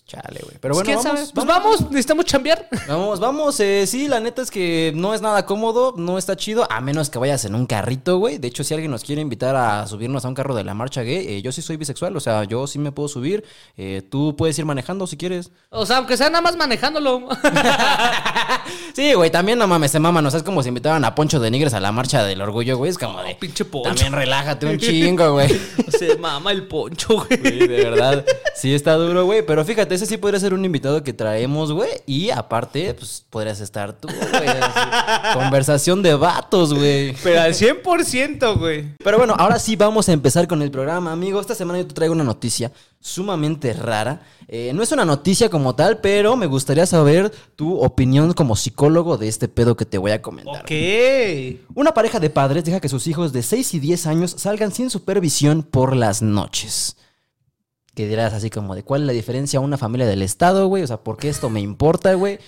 [0.07, 0.59] Chale, güey.
[0.61, 1.33] Pero Pues, bueno, ¿quién vamos, sabe?
[1.35, 2.69] Pues vamos, necesitamos chambear.
[2.89, 3.59] Vamos, vamos.
[3.61, 7.09] eh, sí, la neta es que no es nada cómodo, no está chido, a menos
[7.09, 8.37] que vayas en un carrito, güey.
[8.37, 11.01] De hecho, si alguien nos quiere invitar a subirnos a un carro de la marcha
[11.01, 13.45] gay, eh, yo sí soy bisexual, o sea, yo sí me puedo subir.
[13.79, 15.51] Eh, tú puedes ir manejando si quieres.
[15.71, 17.27] O sea, aunque sea nada más manejándolo.
[18.95, 20.25] Sí, güey, también no mames, se maman.
[20.25, 22.77] O sea, es como si invitaran a Poncho de Nigres a la marcha del orgullo,
[22.79, 22.91] güey.
[22.91, 23.35] Es como de.
[23.35, 23.89] Pinche poncho.
[23.89, 25.49] También relájate un chingo, güey.
[25.89, 27.41] Se mama el poncho, güey.
[27.43, 28.25] Sí, de verdad.
[28.55, 29.45] Sí está duro, güey.
[29.45, 31.91] Pero fíjate, ese sí podría ser un invitado que traemos, güey.
[32.07, 34.49] Y aparte, pues podrías estar tú, güey.
[35.35, 37.15] Conversación de vatos, güey.
[37.23, 38.97] Pero al 100%, güey.
[39.03, 41.41] Pero bueno, ahora sí vamos a empezar con el programa, amigo.
[41.41, 44.23] Esta semana yo te traigo una noticia sumamente rara.
[44.49, 49.17] Eh, no es una noticia como tal, pero me gustaría saber tu opinión como psicólogo
[49.19, 50.63] de este pedo que te voy a comentar.
[50.63, 51.61] Ok.
[51.75, 54.91] Una pareja de padres deja que sus hijos de 6 y 10 años salgan sin
[54.91, 56.97] supervisión por las noches.
[57.95, 60.83] Que dirás así como de cuál es la diferencia a una familia del estado, güey.
[60.83, 62.39] O sea, ¿por qué esto me importa, güey?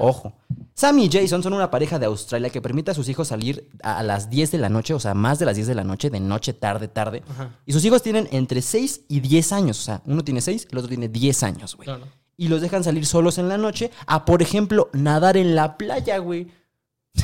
[0.00, 0.32] Ojo.
[0.74, 4.02] Sammy y Jason son una pareja de Australia que permite a sus hijos salir a
[4.02, 6.20] las 10 de la noche, o sea, más de las 10 de la noche, de
[6.20, 7.22] noche, tarde, tarde.
[7.30, 7.56] Ajá.
[7.64, 9.80] Y sus hijos tienen entre 6 y 10 años.
[9.80, 11.86] O sea, uno tiene 6, el otro tiene 10 años, güey.
[11.86, 12.06] Claro.
[12.36, 16.18] Y los dejan salir solos en la noche a, por ejemplo, nadar en la playa,
[16.18, 16.48] güey.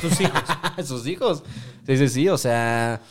[0.01, 0.41] Tus hijos.
[0.85, 1.43] sus hijos.
[1.85, 2.29] Sí, sí, sí.
[2.29, 3.01] O sea,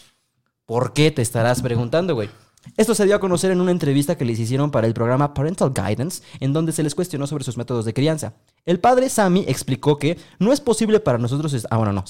[0.66, 2.30] ¿por qué te estarás preguntando, güey?
[2.76, 5.72] Esto se dio a conocer en una entrevista que les hicieron para el programa Parental
[5.74, 8.34] Guidance, en donde se les cuestionó sobre sus métodos de crianza.
[8.64, 11.66] El padre Sammy explicó que no es posible para nosotros.
[11.70, 12.04] Ah, bueno, no,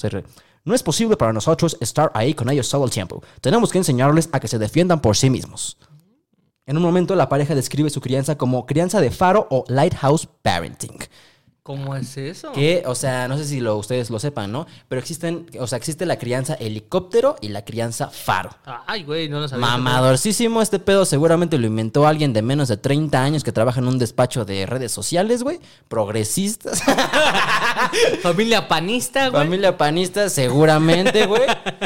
[0.63, 3.23] No es posible para nosotros estar ahí con ellos todo el tiempo.
[3.41, 5.77] Tenemos que enseñarles a que se defiendan por sí mismos.
[6.65, 10.97] En un momento, la pareja describe su crianza como crianza de faro o lighthouse parenting.
[11.63, 12.51] ¿Cómo es eso?
[12.51, 14.67] Que, o sea, no sé si lo, ustedes lo sepan, ¿no?
[14.89, 18.49] Pero existen, o sea, existe la crianza helicóptero y la crianza faro.
[18.85, 19.65] Ay, güey, no lo sabía.
[19.65, 23.87] Mamadorcísimo este pedo, seguramente lo inventó alguien de menos de 30 años que trabaja en
[23.87, 25.61] un despacho de redes sociales, güey.
[25.87, 26.83] Progresistas.
[28.21, 29.43] Familia panista, güey.
[29.45, 31.43] Familia panista, seguramente, güey.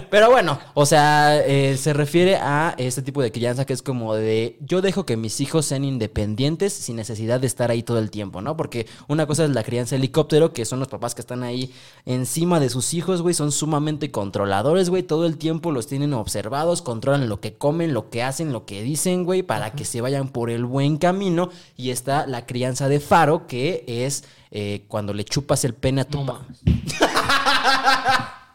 [0.10, 4.16] Pero bueno, o sea, eh, se refiere a este tipo de crianza que es como
[4.16, 8.10] de yo dejo que mis hijos sean independientes sin necesidad de estar ahí todo el
[8.10, 8.58] tiempo, ¿no?
[8.58, 11.74] Porque una cosa es la crianza helicóptero, que son los papás que están ahí
[12.06, 16.82] encima de sus hijos, güey, son sumamente controladores, güey, todo el tiempo los tienen observados,
[16.82, 20.30] controlan lo que comen, lo que hacen, lo que dicen, güey, para que se vayan
[20.30, 21.50] por el buen camino.
[21.76, 26.06] Y está la crianza de faro, que es eh, cuando le chupas el pene a
[26.06, 26.64] tu No mames.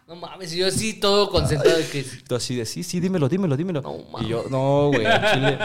[0.09, 2.05] No mames, yo sí todo concentrado de que.
[2.27, 3.83] Tú así de, sí, sí, dímelo, dímelo, dímelo.
[3.83, 5.59] No, y yo, no, güey, chile.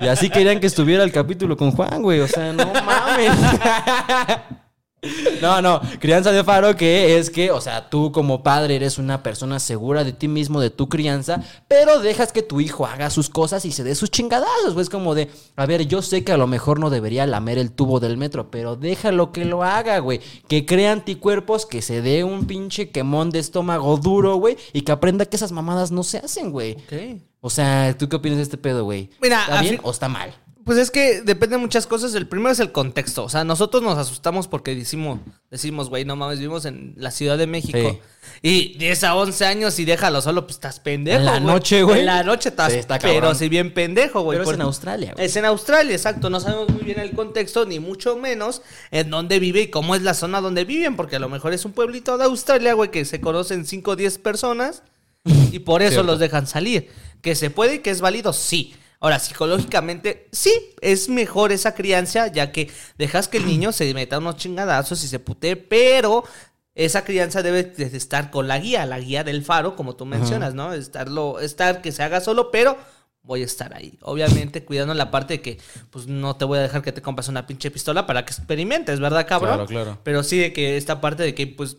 [0.00, 2.20] Y así querían que estuviera el capítulo con Juan, güey.
[2.20, 3.32] O sea, no mames.
[5.40, 9.22] No, no, crianza de faro que es que, o sea, tú como padre eres una
[9.22, 13.28] persona segura de ti mismo, de tu crianza, pero dejas que tu hijo haga sus
[13.28, 14.82] cosas y se dé sus chingadazos, güey.
[14.82, 17.72] Es como de, a ver, yo sé que a lo mejor no debería lamer el
[17.72, 20.20] tubo del metro, pero déjalo que lo haga, güey.
[20.48, 24.92] Que crea anticuerpos, que se dé un pinche quemón de estómago duro, güey, y que
[24.92, 26.76] aprenda que esas mamadas no se hacen, güey.
[27.40, 29.10] O sea, ¿tú qué opinas de este pedo, güey?
[29.20, 30.34] Mira, ¿Está bien o está mal?
[30.64, 32.14] Pues es que depende de muchas cosas.
[32.14, 33.24] El primero es el contexto.
[33.24, 37.36] O sea, nosotros nos asustamos porque decimos, decimos, güey, no mames, vivimos en la Ciudad
[37.36, 37.78] de México.
[37.78, 37.98] Sí.
[38.40, 41.18] Y 10 a 11 años y déjalo solo, pues estás pendejo.
[41.18, 42.00] En la noche, güey.
[42.00, 44.38] En la noche estás, Sí, está pero si bien pendejo, güey.
[44.38, 45.26] Pero es en Australia, güey.
[45.26, 46.30] Es en Australia, exacto.
[46.30, 50.02] No sabemos muy bien el contexto, ni mucho menos en dónde vive y cómo es
[50.02, 53.04] la zona donde viven, porque a lo mejor es un pueblito de Australia, güey, que
[53.04, 54.82] se conocen 5 o 10 personas
[55.52, 56.06] y por eso Cierto.
[56.06, 56.90] los dejan salir.
[57.20, 58.74] Que se puede y que es válido, sí.
[59.04, 64.16] Ahora, psicológicamente, sí, es mejor esa crianza, ya que dejas que el niño se meta
[64.16, 66.24] unos chingadazos y se putee, pero
[66.74, 70.54] esa crianza debe de estar con la guía, la guía del faro, como tú mencionas,
[70.54, 70.72] ¿no?
[70.72, 72.78] Estarlo, estar que se haga solo, pero
[73.20, 73.98] voy a estar ahí.
[74.00, 75.58] Obviamente, cuidando la parte de que,
[75.90, 79.00] pues no te voy a dejar que te compres una pinche pistola para que experimentes,
[79.00, 79.66] ¿verdad, cabrón?
[79.66, 79.98] Claro, claro.
[80.02, 81.76] Pero sí de que esta parte de que, pues,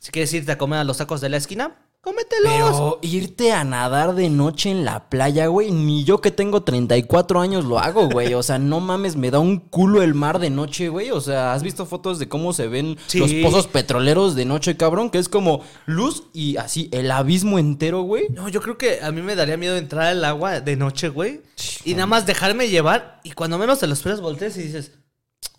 [0.00, 2.52] si quieres irte a comer a los tacos de la esquina, cómetelos.
[2.52, 7.40] Pero irte a nadar de noche en la playa, güey, ni yo que tengo 34
[7.40, 8.34] años lo hago, güey.
[8.34, 11.10] O sea, no mames, me da un culo el mar de noche, güey.
[11.10, 13.18] O sea, ¿has visto fotos de cómo se ven Sí.
[13.18, 15.10] los pozos petroleros de noche, cabrón?
[15.10, 18.28] Que es como luz y así el abismo entero, güey.
[18.30, 21.42] No, yo creo que a mí me daría miedo entrar al agua de noche, güey.
[21.56, 23.20] Sí, Y nada más dejarme llevar.
[23.24, 24.92] Y cuando menos te lo esperas, volteas y dices,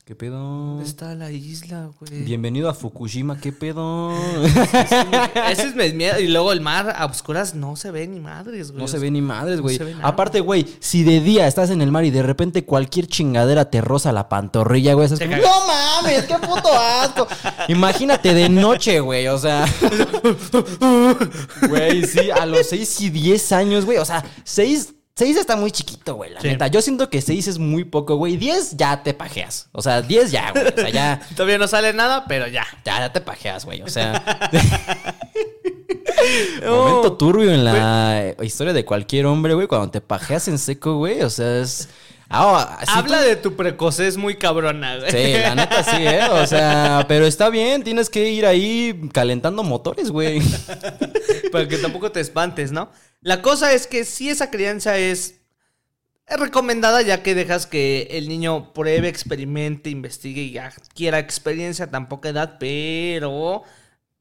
[0.09, 0.39] ¿Qué pedo?
[0.39, 2.23] ¿dónde está la isla, güey?
[2.23, 4.11] Bienvenido a Fukushima, ¿qué pedo?
[5.51, 6.19] Ese es mi miedo.
[6.19, 8.81] Y luego el mar a oscuras no se ve ni madres, güey.
[8.81, 9.79] No se ve ni madres, güey.
[10.01, 13.81] Aparte, güey, si de día estás en el mar y de repente cualquier chingadera te
[13.81, 17.27] roza la pantorrilla, güey, estás como, no mames, qué puto asco.
[17.67, 19.67] Imagínate de noche, güey, o sea.
[21.69, 25.69] Güey, sí, a los 6 y 10 años, güey, o sea, 6 6 está muy
[25.71, 26.47] chiquito, güey, la Sí.
[26.47, 26.67] neta.
[26.67, 28.37] Yo siento que 6 es muy poco, güey.
[28.37, 29.69] 10 ya te pajeas.
[29.73, 30.67] O sea, 10 ya, güey.
[30.67, 32.65] O sea, ya, Todavía no sale nada, pero ya.
[32.85, 33.81] ya, ya te pajeas, güey.
[33.83, 34.23] O sea.
[36.65, 39.67] Momento turbio en la eh, historia de cualquier hombre, güey.
[39.67, 41.21] Cuando te pajeas en seco, güey.
[41.21, 41.89] O sea, es.
[42.31, 45.09] Ah, si Habla tú- de tu precocez muy cabrona, güey.
[45.11, 46.21] Sí, la neta sí, ¿eh?
[46.31, 50.39] O sea, pero está bien, tienes que ir ahí calentando motores, güey.
[51.51, 52.91] Para que tampoco te espantes, ¿no?
[53.21, 55.41] La cosa es que si esa crianza es,
[56.27, 62.09] recomendada ya que dejas que el niño pruebe, experimente, investigue y adquiera experiencia a tan
[62.09, 63.63] poca edad, pero...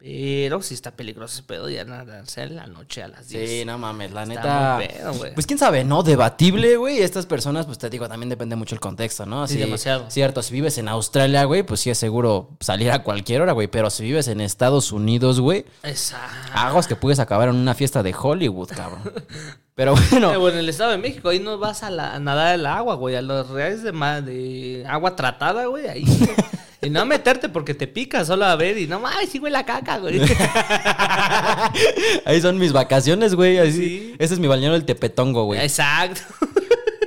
[0.01, 3.51] Pero si está peligroso ese pedo ya nadarse en la noche a las 10.
[3.51, 4.77] Sí, no mames, la Está neta.
[4.77, 5.35] muy pedo, güey.
[5.35, 6.05] Pues quién sabe, ¿no?
[6.05, 7.01] Debatible, güey.
[7.01, 9.49] Estas personas, pues te digo, también depende mucho el contexto, ¿no?
[9.49, 10.09] Sí, demasiado.
[10.09, 13.67] Cierto, si vives en Australia, güey, pues sí es seguro salir a cualquier hora, güey.
[13.67, 16.53] Pero si vives en Estados Unidos, güey, Exacto.
[16.55, 19.03] aguas que puedes acabar en una fiesta de Hollywood, cabrón.
[19.75, 20.29] Pero bueno.
[20.39, 22.95] Bueno, en el Estado de México, ahí no vas a, la- a nadar el agua,
[22.95, 23.17] güey.
[23.17, 25.89] A los reales de, de agua tratada, güey.
[25.89, 26.05] Ahí.
[26.81, 26.91] güey.
[26.91, 29.67] y no meterte porque te pica, solo a ver y no mames, sí huele la
[29.67, 30.21] caca, güey.
[32.25, 33.59] Ahí son mis vacaciones, güey.
[33.59, 33.73] Así.
[33.73, 34.15] Sí.
[34.19, 35.61] Ese es mi balneario del Tepetongo, güey.
[35.61, 36.21] Exacto.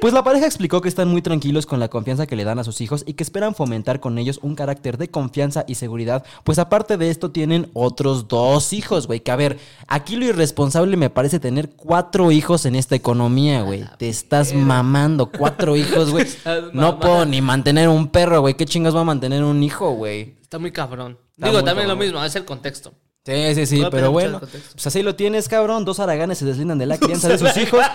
[0.01, 2.63] Pues la pareja explicó que están muy tranquilos con la confianza que le dan a
[2.63, 6.25] sus hijos y que esperan fomentar con ellos un carácter de confianza y seguridad.
[6.43, 9.19] Pues aparte de esto tienen otros dos hijos, güey.
[9.19, 13.85] Que a ver, aquí lo irresponsable me parece tener cuatro hijos en esta economía, güey.
[13.99, 16.25] Te estás mamando cuatro hijos, güey.
[16.73, 18.55] No puedo ni mantener un perro, güey.
[18.55, 20.35] ¿Qué chingas va a mantener un hijo, güey?
[20.41, 21.19] Está muy cabrón.
[21.35, 22.91] Está Digo, muy también lo mismo, es el contexto.
[23.23, 24.39] Sí, sí, sí, pero bueno.
[24.39, 25.85] Pues así lo tienes, cabrón.
[25.85, 27.85] Dos araganes se deslindan de la crianza de sus hijos.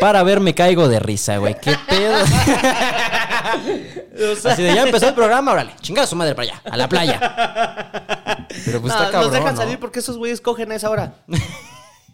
[0.00, 1.56] Para ver, me caigo de risa, güey.
[1.60, 2.14] ¿Qué pedo?
[4.32, 6.76] O sea, Así de ya empezó el programa, órale, chingada su madre para allá, a
[6.76, 8.46] la playa.
[8.64, 9.22] Pero pues no, está cabrón.
[9.22, 9.60] nos dejan ¿no?
[9.60, 11.14] salir porque esos güeyes cogen a esa hora.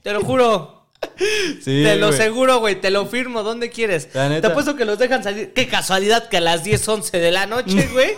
[0.03, 0.77] Te lo juro.
[1.63, 2.81] Sí, te lo seguro, güey.
[2.81, 3.43] Te lo firmo.
[3.43, 4.11] ¿Dónde quieres?
[4.11, 5.53] Te apuesto que los dejan salir.
[5.53, 8.11] Qué casualidad que a las 10, 11 de la noche, güey.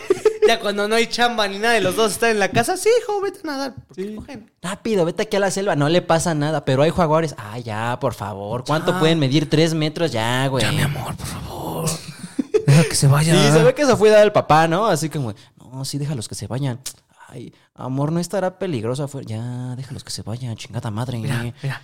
[0.49, 2.77] Ya cuando no hay chamba ni nada y los dos están en la casa.
[2.79, 3.75] Sí, hijo, vete a nadar.
[3.95, 4.15] Sí.
[4.17, 4.51] cogen.
[4.63, 7.35] Rápido, vete aquí a la selva, no le pasa nada, pero hay jaguares.
[7.39, 8.65] Ah, ya, por favor.
[8.67, 8.99] ¿Cuánto Ya.
[8.99, 9.49] pueden medir?
[9.51, 10.65] Tres metros ya, güey.
[10.65, 11.91] Ya, mi amor, por favor.
[12.67, 13.35] Deja que se vaya.
[13.35, 14.87] Sí, se ve que se fue dar el papá, ¿no?
[14.87, 15.35] Así como,
[15.71, 16.81] no, sí, déjalos que se vayan.
[17.29, 19.27] Ay, amor, no estará peligroso afuera.
[19.29, 21.19] Ya, déjalos que se vayan, chingada madre.
[21.19, 21.83] Mira, Mira,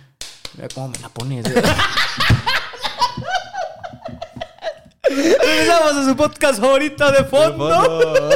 [0.57, 0.67] mira.
[0.73, 1.45] cómo me la pones.
[5.85, 7.69] A su podcast favorito de fondo.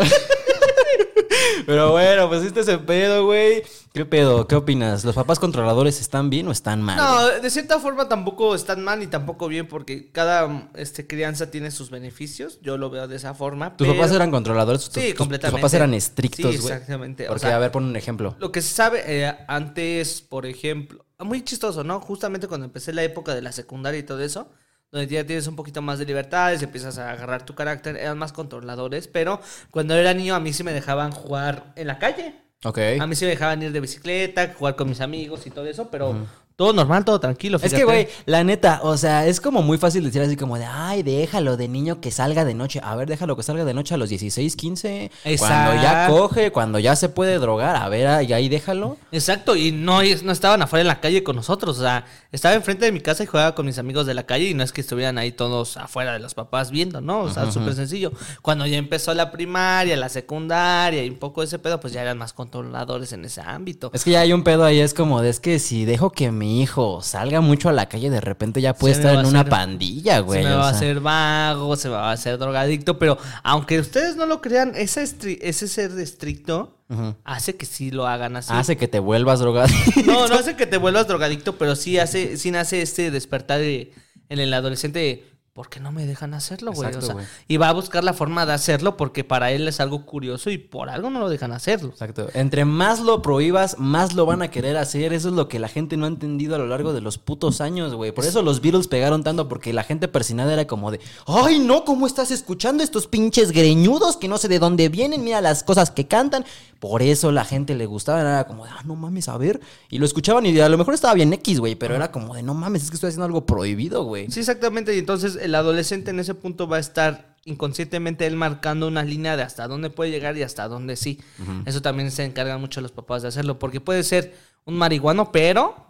[1.65, 3.63] Pero bueno, pues este es el pedo, güey.
[3.93, 4.47] ¿Qué pedo?
[4.47, 5.03] ¿Qué opinas?
[5.03, 6.97] ¿Los papás controladores están bien o están mal?
[6.97, 11.71] No, de cierta forma tampoco están mal ni tampoco bien porque cada este, crianza tiene
[11.71, 12.59] sus beneficios.
[12.61, 13.75] Yo lo veo de esa forma.
[13.77, 14.85] ¿Tus pero- papás eran controladores?
[14.89, 15.55] ¿Tus- Sí, tus- completamente.
[15.55, 16.73] ¿Tus papás eran estrictos, Sí, güey?
[16.73, 17.25] exactamente.
[17.25, 18.35] O Porque, sea, a ver, pon un ejemplo.
[18.39, 21.99] Lo que se sabe eh, antes, por ejemplo, muy chistoso, ¿no?
[21.99, 24.49] Justamente cuando empecé la época de la secundaria y todo eso,
[24.91, 28.33] donde ya tienes un poquito más de libertades, empiezas a agarrar tu carácter, eran más
[28.33, 29.39] controladores, pero
[29.71, 32.35] cuando era niño a mí sí me dejaban jugar en la calle.
[32.63, 32.79] Ok.
[32.99, 35.89] A mí sí me dejaban ir de bicicleta, jugar con mis amigos y todo eso,
[35.89, 36.27] pero
[36.59, 37.57] todo normal, todo tranquilo.
[37.63, 40.65] Es que, güey, la neta, o sea, es como muy fácil decir así como de,
[40.65, 42.81] ay, déjalo de niño que salga de noche.
[42.83, 45.11] A ver, déjalo que salga de noche a los 16, 15.
[45.37, 46.17] Cuando ya Exacto.
[46.17, 47.77] coge, cuando ya se puede drogar.
[47.77, 48.97] A ver, ahí, ahí déjalo.
[49.13, 52.83] Exacto, y no, no estaban afuera en la calle con nosotros, o sea, estaba enfrente
[52.83, 54.81] de mi casa y jugaba con mis amigos de la calle y no es que
[54.81, 57.21] estuvieran ahí todos afuera de los papás viendo, ¿no?
[57.21, 58.11] O sea, súper sencillo.
[58.41, 62.17] Cuando ya empezó la primaria, la secundaria y un poco ese pedo, pues ya eran
[62.17, 63.91] más controladores en ese ámbito.
[63.93, 66.33] Es que ya hay un pedo ahí, es como de, es que si dejo que
[66.33, 69.45] mi hijo salga mucho a la calle, de repente ya puede Se estar en una
[69.45, 70.43] pandilla, güey.
[70.43, 73.79] se me o va a hacer vago, se me va a hacer drogadicto, pero aunque
[73.79, 75.03] ustedes no lo crean, ese,
[75.41, 76.75] ese ser estricto
[77.23, 78.51] hace que sí lo hagan así.
[78.53, 79.69] Hace que te vuelvas drogado.
[80.05, 83.93] No, no hace que te vuelvas drogadicto, pero sí hace, sí nace este despertar de
[84.29, 85.25] en el adolescente,
[85.59, 86.95] ¿por qué no me dejan hacerlo, güey?
[86.95, 87.17] O sea,
[87.49, 90.57] y va a buscar la forma de hacerlo porque para él es algo curioso y
[90.57, 91.89] por algo no lo dejan hacerlo.
[91.89, 92.29] Exacto.
[92.33, 95.11] Entre más lo prohíbas, más lo van a querer hacer.
[95.11, 97.59] Eso es lo que la gente no ha entendido a lo largo de los putos
[97.59, 98.13] años, güey.
[98.13, 101.83] Por eso los Beatles pegaron tanto, porque la gente persinada era como de, ay, no,
[101.83, 105.25] ¿cómo estás escuchando estos pinches greñudos que no sé de dónde vienen?
[105.25, 106.45] Mira las cosas que cantan.
[106.79, 108.21] Por eso la gente le gustaba.
[108.21, 109.59] Era como de, ah, no mames, a ver.
[109.89, 112.43] Y lo escuchaban y a lo mejor estaba bien X, güey, pero era como de,
[112.43, 114.31] no mames, es que estoy haciendo algo prohibido, güey.
[114.31, 114.95] Sí, exactamente.
[114.95, 119.35] Y entonces el adolescente en ese punto va a estar inconscientemente él marcando una línea
[119.35, 121.19] de hasta dónde puede llegar y hasta dónde sí.
[121.65, 124.33] Eso también se encargan mucho los papás de hacerlo, porque puede ser
[124.65, 125.87] un marihuano, pero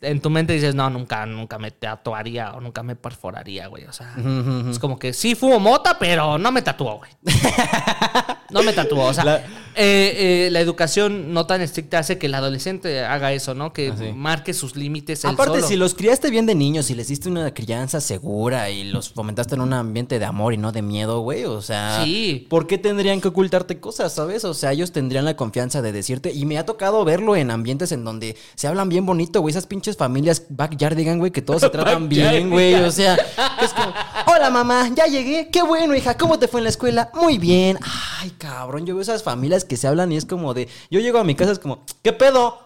[0.00, 3.84] en tu mente dices, no, nunca, nunca me tatuaría o nunca me perforaría, güey.
[3.84, 4.14] O sea,
[4.68, 7.10] es como que sí fumo mota, pero no me tatuó, güey.
[8.52, 9.04] no me tatuó.
[9.06, 9.42] O sea, La-
[9.74, 13.72] eh, eh, la educación no tan estricta hace que el adolescente haga eso, ¿no?
[13.72, 15.24] Que Ah, marque sus límites.
[15.24, 15.66] Aparte, solo.
[15.68, 19.54] si los criaste bien de niños, si les diste una crianza segura y los fomentaste
[19.54, 22.46] en un ambiente de amor y no de miedo, güey, o sea, Sí.
[22.50, 24.44] ¿por qué tendrían que ocultarte cosas, sabes?
[24.44, 27.92] O sea, ellos tendrían la confianza de decirte, y me ha tocado verlo en ambientes
[27.92, 31.70] en donde se hablan bien bonito, güey, esas pinches familias backyardigan, güey, que todos se
[31.70, 33.14] tratan bien, güey, o sea,
[33.62, 33.92] es como,
[34.26, 37.10] hola mamá, ya llegué, qué bueno, hija, ¿cómo te fue en la escuela?
[37.14, 37.78] Muy bien,
[38.20, 41.20] ay, cabrón, yo veo esas familias que se hablan y es como de, yo llego
[41.20, 42.58] a mi casa, es como, ¿qué pedo?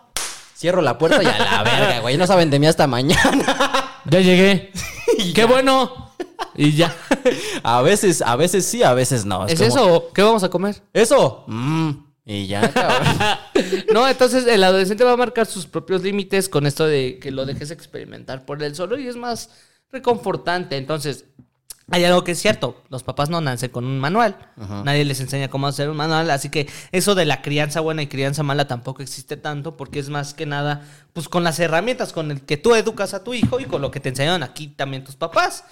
[0.57, 2.17] Cierro la puerta y a la verga, güey.
[2.17, 3.93] No saben de mí hasta mañana.
[4.09, 4.71] Ya llegué.
[5.35, 6.13] ¡Qué bueno!
[6.55, 6.95] Y ya.
[7.65, 9.49] A veces, a veces sí, a veces no.
[9.49, 10.11] ¿Es como, eso?
[10.15, 10.81] ¿Qué vamos a comer?
[10.93, 11.43] ¿Eso?
[11.49, 11.91] Mm,
[12.25, 13.17] y ya, cabrón.
[13.93, 17.47] No, entonces el adolescente va a marcar sus propios límites con esto de que lo
[17.47, 19.51] dejes experimentar por él solo y es más
[19.91, 20.77] reconfortante.
[20.77, 21.25] Entonces,
[21.91, 25.49] hay algo que es cierto, los papás no nacen con un manual, nadie les enseña
[25.49, 29.03] cómo hacer un manual, así que eso de la crianza buena y crianza mala tampoco
[29.03, 32.75] existe tanto porque es más que nada pues con las herramientas con el que tú
[32.75, 35.65] educas a tu hijo y con lo que te enseñaron aquí también tus papás.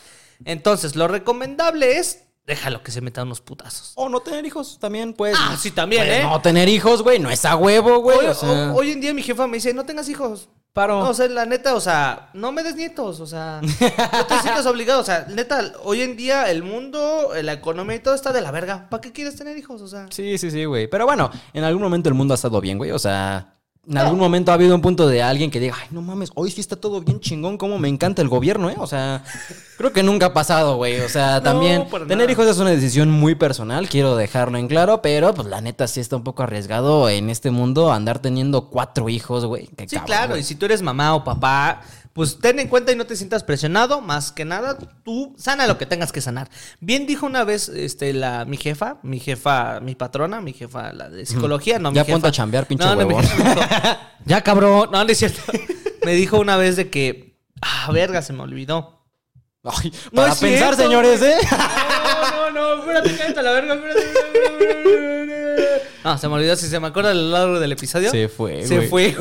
[0.44, 3.92] Entonces, lo recomendable es déjalo que se meta unos putazos.
[3.96, 5.36] O no tener hijos también, pues.
[5.38, 6.22] Ah, sí, también, Pues ¿eh?
[6.24, 8.18] No tener hijos, güey, no es a huevo, güey.
[8.18, 10.48] Hoy, o sea, hoy en día mi jefa me dice, no tengas hijos.
[10.72, 11.04] Paro.
[11.04, 13.68] No, o sea, la neta, o sea, no me des nietos, o sea, no
[14.26, 18.16] te sientas obligado, o sea, neta, hoy en día el mundo, la economía y todo
[18.16, 18.88] está de la verga.
[18.90, 19.80] ¿Para qué quieres tener hijos?
[19.82, 20.88] O sea, Sí, sí, sí, güey.
[20.88, 22.90] Pero bueno, en algún momento el mundo ha estado bien, güey.
[22.90, 23.53] O sea,
[23.86, 26.50] en algún momento ha habido un punto de alguien que diga, ay, no mames, hoy
[26.50, 28.76] sí está todo bien chingón, cómo me encanta el gobierno, ¿eh?
[28.78, 29.24] O sea,
[29.76, 31.00] creo que nunca ha pasado, güey.
[31.00, 32.32] O sea, también tener nada.
[32.32, 36.00] hijos es una decisión muy personal, quiero dejarlo en claro, pero pues la neta sí
[36.00, 39.66] está un poco arriesgado en este mundo andar teniendo cuatro hijos, güey.
[39.66, 41.82] Sí, cabrón, claro, y si tú eres mamá o papá,
[42.14, 45.76] pues ten en cuenta y no te sientas presionado, más que nada, tú sana lo
[45.78, 46.48] que tengas que sanar.
[46.80, 51.10] Bien dijo una vez este, la, mi jefa, mi jefa, mi patrona, mi jefa, la
[51.10, 52.14] de psicología, no, mi Ya jefa.
[52.14, 55.42] ponte a chambear, pinche No, mi jefa ya, cabrón, no, no es cierto.
[56.04, 59.00] Me dijo una vez de que, ah, verga, se me olvidó.
[59.64, 61.36] Ay, No para es pensar, cierto, señores, ¿eh?
[61.50, 65.82] No, no, no, espérate, cállate a la verga, espérate, espérate, espérate.
[66.04, 68.10] No, se me olvidó, si se me acuerda a lo largo del episodio.
[68.10, 68.88] Se fue, Se güey.
[68.88, 69.16] fue.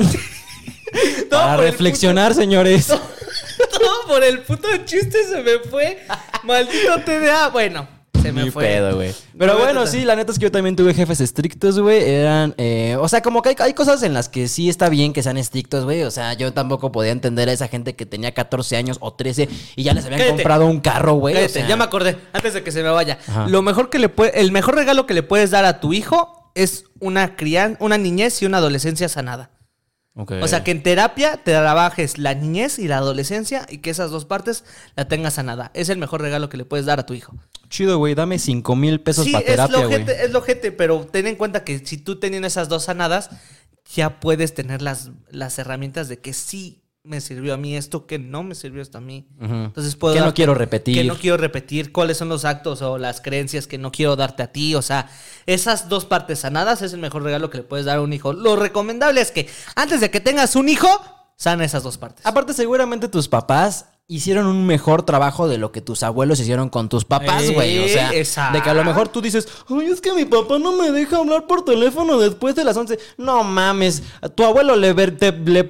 [1.30, 2.88] Para reflexionar, señores.
[2.88, 6.00] todo por el puto chiste se me fue.
[6.44, 7.50] Maldito TDA.
[7.50, 7.88] Bueno,
[8.22, 8.66] se me fue.
[8.66, 9.14] pedo, güey.
[9.38, 12.04] Pero No, bueno, sí, la neta es que yo también tuve jefes estrictos, güey.
[12.10, 15.12] Eran, eh, o sea, como que hay, hay cosas en las que sí está bien
[15.14, 16.04] que sean estrictos, güey.
[16.04, 19.50] O sea, yo tampoco podía entender a esa gente que tenía 14 años o 13
[19.76, 20.36] y ya les habían Cállate.
[20.38, 21.34] comprado un carro, güey.
[21.36, 23.18] o Cállate, sea, ya me acordé, antes de que se me vaya.
[23.28, 23.48] Ajá.
[23.48, 26.52] Lo mejor que le puede, el mejor regalo que le puedes dar a tu hijo
[26.56, 29.50] es una crian, una niñez y una adolescencia sanada.
[30.16, 30.34] Ok.
[30.42, 34.12] O sea, que en terapia te trabajes la niñez y la adolescencia y que esas
[34.12, 34.64] dos partes
[34.96, 35.72] la tengas sanada.
[35.74, 37.36] Es el mejor regalo que le puedes dar a tu hijo.
[37.70, 40.06] Chido, güey, dame 5 mil pesos Sí, para es terapia, lo güey.
[40.08, 43.32] es lo ojete, pero ten en cuenta que si tú teniendo esas dos sanadas,
[43.96, 48.18] ya puedes tener las, las herramientas de que sí me sirvió a mí esto, que
[48.18, 49.28] no me sirvió esto a mí.
[49.40, 50.96] Entonces puedo Que no quiero repetir.
[50.96, 54.44] Que no quiero repetir, cuáles son los actos o las creencias que no quiero darte
[54.44, 54.74] a ti.
[54.76, 55.10] O sea,
[55.46, 58.32] esas dos partes sanadas es el mejor regalo que le puedes dar a un hijo.
[58.32, 60.88] Lo recomendable es que antes de que tengas un hijo,
[61.36, 62.26] sana esas dos partes.
[62.26, 66.90] Aparte, seguramente tus papás hicieron un mejor trabajo de lo que tus abuelos hicieron con
[66.90, 67.80] tus papás, Eh, güey.
[67.80, 70.74] O sea, de que a lo mejor tú dices, ay, es que mi papá no
[70.74, 73.00] me deja hablar por teléfono después de las 11.
[73.18, 74.92] No mames, a tu abuelo le...
[74.94, 75.68] ver- te- le-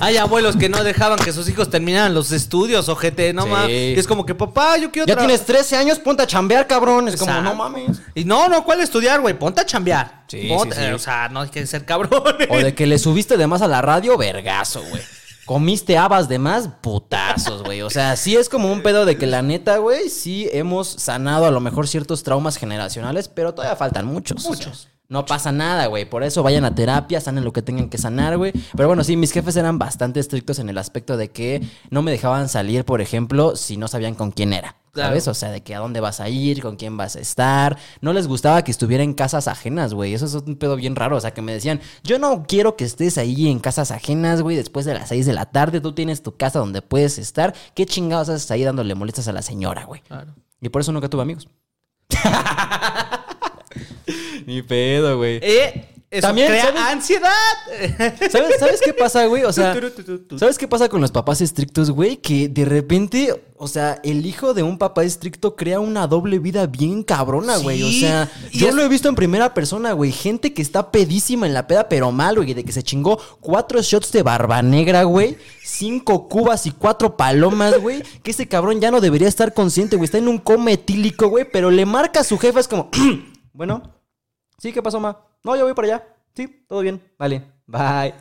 [0.00, 3.48] Hay abuelos que no dejaban que sus hijos terminaran los estudios, ojete, no Sí.
[3.48, 3.96] mames.
[3.96, 7.08] Y es como que, papá, yo quiero ya tienes 13 años, ponte a chambear, cabrón.
[7.08, 7.98] Es como, no mames.
[8.14, 9.36] Y no, no, ¿cuál estudiar, güey?
[9.38, 10.24] Ponte a chambear.
[10.28, 10.86] Sí, Ponte- sí, sí.
[10.88, 12.48] eh, O sea, no hay que ser cabrones.
[12.50, 15.02] O de que le subiste de más a la radio, vergazo, güey.
[15.46, 17.80] Comiste habas de más, putazos, güey.
[17.82, 21.46] O sea, sí es como un pedo de que la neta, güey, sí hemos sanado
[21.46, 24.38] a lo mejor ciertos traumas generacionales, pero todavía faltan muchos.
[24.38, 24.88] o sea, Muchos.
[25.08, 26.04] No pasa nada, güey.
[26.04, 28.52] Por eso vayan a terapia, sanen lo que tengan que sanar, güey.
[28.76, 32.10] Pero bueno, sí, mis jefes eran bastante estrictos en el aspecto de que no me
[32.10, 34.74] dejaban salir, por ejemplo, si no sabían con quién era.
[34.96, 35.10] Claro.
[35.10, 35.28] ¿Sabes?
[35.28, 37.76] O sea, de que a dónde vas a ir, con quién vas a estar.
[38.00, 40.14] No les gustaba que estuviera en casas ajenas, güey.
[40.14, 41.16] Eso es un pedo bien raro.
[41.16, 44.56] O sea, que me decían, yo no quiero que estés ahí en casas ajenas, güey,
[44.56, 45.82] después de las 6 de la tarde.
[45.82, 47.54] Tú tienes tu casa donde puedes estar.
[47.74, 50.00] ¿Qué chingados haces ahí dándole molestas a la señora, güey?
[50.00, 50.34] Claro.
[50.62, 51.46] Y por eso nunca tuve amigos.
[54.46, 55.40] Ni pedo, güey.
[55.42, 56.80] Eh, eso También, crea ¿sabes?
[56.82, 57.30] ansiedad.
[58.30, 59.42] ¿Sabes, ¿Sabes qué pasa, güey?
[59.42, 59.76] O sea,
[60.38, 62.18] ¿sabes qué pasa con los papás estrictos, güey?
[62.18, 66.66] Que de repente, o sea, el hijo de un papá estricto crea una doble vida
[66.66, 67.82] bien cabrona, güey.
[67.82, 70.12] O sea, y yo es- lo he visto en primera persona, güey.
[70.12, 72.54] Gente que está pedísima en la peda, pero mal, güey.
[72.54, 75.36] De que se chingó cuatro shots de barba negra, güey.
[75.64, 78.02] Cinco cubas y cuatro palomas, güey.
[78.22, 80.04] Que ese cabrón ya no debería estar consciente, güey.
[80.04, 81.44] Está en un coma etílico, güey.
[81.50, 82.90] Pero le marca a su jefa, es como,
[83.52, 83.82] bueno,
[84.58, 85.18] sí, ¿qué pasó, ma?
[85.42, 86.06] No, yo voy para allá.
[86.34, 87.00] Sí, todo bien.
[87.18, 88.14] Vale, bye.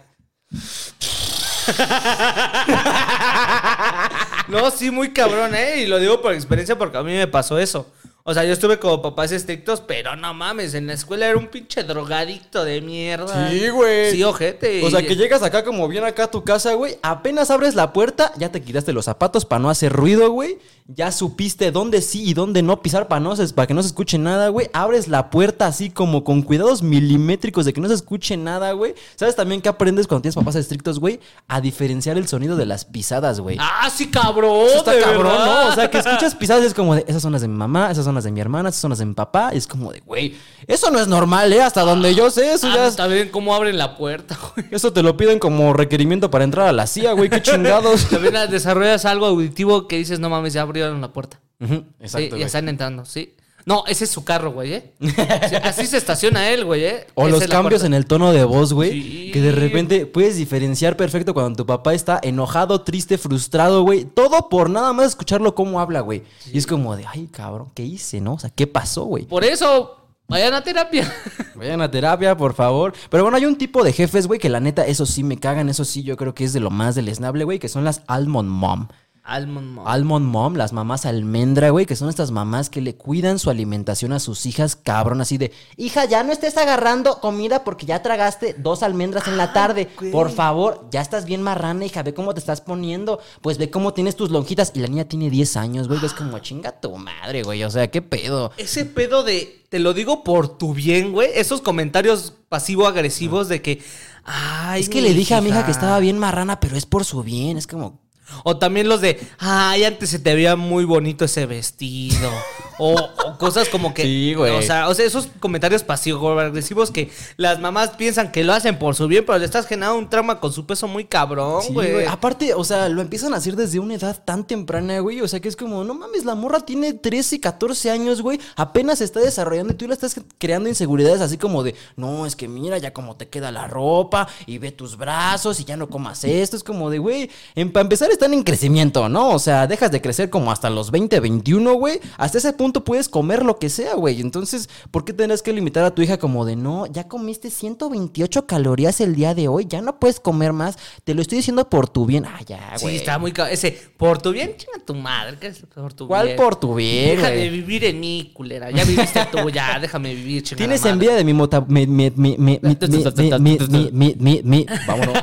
[4.48, 5.82] No, sí, muy cabrón, ¿eh?
[5.82, 7.92] Y lo digo por experiencia porque a mí me pasó eso.
[8.28, 11.46] O sea, yo estuve como papás estrictos, pero no mames, en la escuela era un
[11.46, 13.52] pinche drogadicto de mierda.
[13.52, 14.14] Sí, güey.
[14.14, 14.84] Sí, ojete.
[14.84, 16.98] O sea, que llegas acá como bien acá a tu casa, güey.
[17.04, 20.58] Apenas abres la puerta, ya te quitaste los zapatos para no hacer ruido, güey.
[20.88, 24.18] Ya supiste dónde sí y dónde no pisar para, no para que no se escuche
[24.18, 24.70] nada, güey.
[24.74, 28.96] Abres la puerta así como con cuidados milimétricos de que no se escuche nada, güey.
[29.16, 31.20] ¿Sabes también que aprendes cuando tienes papás estrictos, güey?
[31.48, 33.58] A diferenciar el sonido de las pisadas, güey.
[33.60, 34.66] Ah, sí, cabrón.
[34.68, 35.66] Eso está cabrón, verdad.
[35.66, 35.70] ¿no?
[35.70, 37.92] O sea, que escuchas pisadas y es como de, esas son las de mi mamá,
[37.92, 39.52] esas son las de mi hermana, esas son las de mi papá.
[39.54, 40.36] Y es como de, güey,
[40.68, 41.62] eso no es normal, ¿eh?
[41.62, 44.68] Hasta donde yo sé, eso Ah, ya es- está bien cómo abren la puerta, güey.
[44.72, 48.08] Eso te lo piden como requerimiento para entrar a la CIA, güey, qué chingados.
[48.10, 51.40] También desarrollas algo auditivo que dices, no mames, ya abrieron la puerta.
[51.60, 53.36] Ujú, sí, ya están entrando, sí.
[53.66, 54.94] No, ese es su carro, güey, ¿eh?
[55.02, 57.08] Sí, así se estaciona él, güey, ¿eh?
[57.16, 58.92] O Esa los cambios en el tono de voz, güey.
[58.92, 59.32] Sí.
[59.34, 64.06] Que de repente puedes diferenciar perfecto cuando tu papá está enojado, triste, frustrado, güey.
[64.06, 66.24] Todo por nada más escucharlo cómo habla, güey.
[66.54, 68.34] Y es como de, ay, cabrón, ¿qué hice, no?
[68.34, 69.26] O sea, ¿qué pasó, güey?
[69.26, 69.98] Por eso,
[70.28, 71.12] vayan a terapia.
[71.56, 72.94] Vayan a terapia, por favor.
[73.10, 75.70] Pero bueno, hay un tipo de jefes, güey, que la neta, eso sí me cagan,
[75.70, 78.50] eso sí, yo creo que es de lo más deleznable, güey, que son las almond
[78.50, 78.90] mom.
[79.26, 79.88] Almond Mom.
[79.88, 84.14] Almond Mom, las mamás almendra, güey, que son estas mamás que le cuidan su alimentación
[84.14, 88.56] a sus hijas, cabrón, así de, hija, ya no estés agarrando comida porque ya tragaste
[88.60, 89.90] dos almendras en la tarde.
[89.98, 90.12] güey.
[90.12, 93.20] Por favor, ya estás bien marrana, hija, ve cómo te estás poniendo.
[93.42, 94.72] Pues ve cómo tienes tus lonjitas.
[94.76, 97.90] Y la niña tiene 10 años, güey, es como, chinga tu madre, güey, o sea,
[97.90, 98.52] qué pedo.
[98.58, 101.30] Ese pedo de, te lo digo por tu bien, güey.
[101.34, 103.82] Esos comentarios pasivo-agresivos de que,
[104.24, 107.06] ay, Es que le dije a mi hija que estaba bien marrana, pero es por
[107.06, 108.05] su bien, es como...
[108.44, 112.32] O también los de, ay, antes se te veía muy bonito ese vestido.
[112.80, 114.04] o, o cosas como que.
[114.04, 114.52] Sí, güey.
[114.58, 118.96] O sea, o sea, esos comentarios pasivo-agresivos que las mamás piensan que lo hacen por
[118.96, 121.92] su bien, pero le estás generando un trauma con su peso muy cabrón, Sí, güey.
[121.92, 122.06] güey.
[122.06, 125.22] Aparte, o sea, lo empiezan a hacer desde una edad tan temprana, güey.
[125.22, 128.40] O sea, que es como, no mames, la morra tiene 13, 14 años, güey.
[128.56, 132.36] Apenas se está desarrollando y tú le estás creando inseguridades así como de, no, es
[132.36, 135.88] que mira ya cómo te queda la ropa y ve tus brazos y ya no
[135.90, 136.56] comas esto.
[136.58, 139.30] Es como de, güey, en- para empezar están en crecimiento, ¿no?
[139.32, 142.00] O sea, dejas de crecer como hasta los 20, 21, güey.
[142.18, 144.22] Hasta ese punto puedes comer lo que sea, güey.
[144.22, 148.48] Entonces, ¿por qué tendrás que limitar a tu hija como de, no, ya comiste 128
[148.48, 150.78] calorías el día de hoy, ya no puedes comer más?
[151.04, 152.26] Te lo estoy diciendo por tu bien.
[152.26, 152.96] Ah, ya, Sí, güey.
[152.98, 153.54] está muy cabrón.
[153.54, 155.38] Ese, por tu bien, chinga tu madre.
[155.40, 156.38] ¿Qué es por tu ¿Cuál bien?
[156.38, 158.72] por tu bien, Deja de vivir en mí, culera.
[158.72, 160.94] Ya viviste tú, ya, déjame vivir, chingada Tienes madre.
[160.94, 161.62] envidia de mi mota...
[161.68, 165.18] Mi, mi, mi, mi, mi, mi, mi, mi, mi, mi, mi- Vámonos.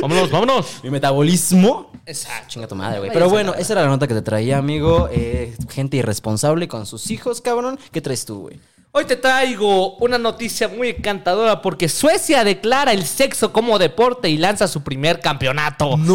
[0.00, 0.66] Vámonos, vámonos.
[0.82, 1.90] mi metabolismo.
[2.04, 2.48] Exacto.
[2.48, 3.10] Chinga tu madre, güey.
[3.12, 5.08] Pero bueno, esa era la nota que te traía, amigo.
[5.12, 7.78] Eh, gente irresponsable con sus hijos, cabrón.
[7.92, 8.60] ¿Qué traes tú, güey?
[8.94, 14.36] Hoy te traigo una noticia muy encantadora porque Suecia declara el sexo como deporte y
[14.36, 15.96] lanza su primer campeonato.
[15.96, 16.14] No,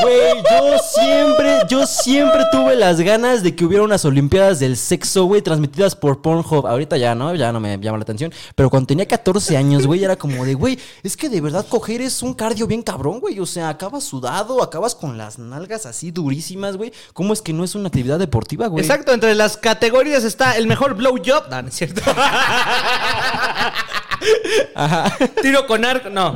[0.00, 5.24] güey, yo siempre, yo siempre tuve las ganas de que hubiera unas Olimpiadas del sexo,
[5.24, 6.68] güey, transmitidas por Pornhub.
[6.68, 8.32] Ahorita ya no, ya no me llama la atención.
[8.54, 12.00] Pero cuando tenía 14 años, güey, era como de, güey, es que de verdad coger
[12.00, 13.40] es un cardio bien cabrón, güey.
[13.40, 16.92] O sea, acabas sudado, acabas con las nalgas así durísimas, güey.
[17.12, 18.84] ¿Cómo es que no es una actividad deportiva, güey?
[18.84, 21.48] Exacto, entre las categorías está el mejor blowjob.
[21.50, 22.00] No, no es cierto.
[25.42, 26.34] Tiro con arco, no.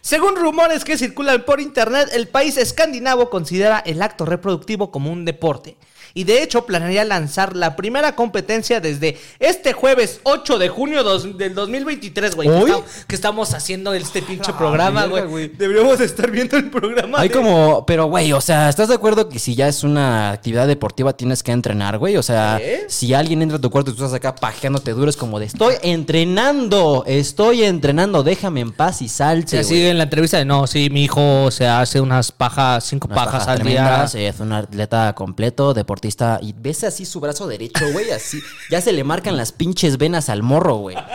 [0.00, 5.24] Según rumores que circulan por internet, el país escandinavo considera el acto reproductivo como un
[5.24, 5.76] deporte.
[6.18, 11.38] Y de hecho planearía lanzar la primera competencia desde este jueves 8 de junio dos-
[11.38, 12.48] del 2023, güey.
[12.48, 12.70] Que, ¿Hoy?
[12.70, 15.24] estamos- que estamos haciendo este pinche la programa, güey.
[15.26, 15.48] güey.
[15.48, 17.20] Deberíamos estar viendo el programa.
[17.20, 20.32] Hay de- como, pero güey, o sea, ¿estás de acuerdo que si ya es una
[20.32, 22.16] actividad deportiva tienes que entrenar, güey?
[22.16, 22.86] O sea, ¿Eh?
[22.88, 25.46] si alguien entra a tu cuarto y tú estás acá pajeándote duro, es como de
[25.46, 29.58] estoy entrenando, estoy entrenando, déjame en paz y Sí, salte.
[29.60, 33.16] así en la entrevista de no, sí, mi hijo se hace unas pajas, cinco Unas
[33.18, 34.04] pajas, pajas al día.
[34.14, 35.74] es un atleta completo,
[36.08, 36.38] deportista.
[36.42, 38.40] Y ves así su brazo derecho, güey, así.
[38.70, 40.96] Ya se le marcan las pinches venas al morro, güey.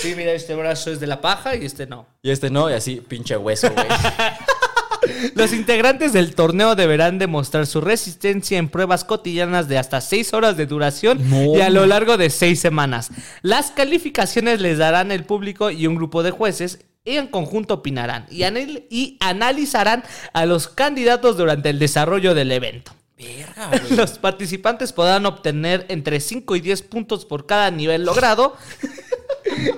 [0.00, 2.06] Sí, mira, este brazo es de la paja y este no.
[2.22, 3.84] Y este no, y así, pinche hueso, güey.
[5.34, 10.56] Los integrantes del torneo deberán demostrar su resistencia en pruebas cotidianas de hasta 6 horas
[10.56, 11.56] de duración No.
[11.56, 13.10] y a lo largo de 6 semanas.
[13.42, 18.26] Las calificaciones les darán el público y un grupo de jueces y en conjunto opinarán
[18.30, 22.92] y, anal- y analizarán a los candidatos durante el desarrollo del evento.
[23.18, 23.96] Verga, güey.
[23.96, 28.56] Los participantes podrán obtener entre 5 y 10 puntos por cada nivel logrado.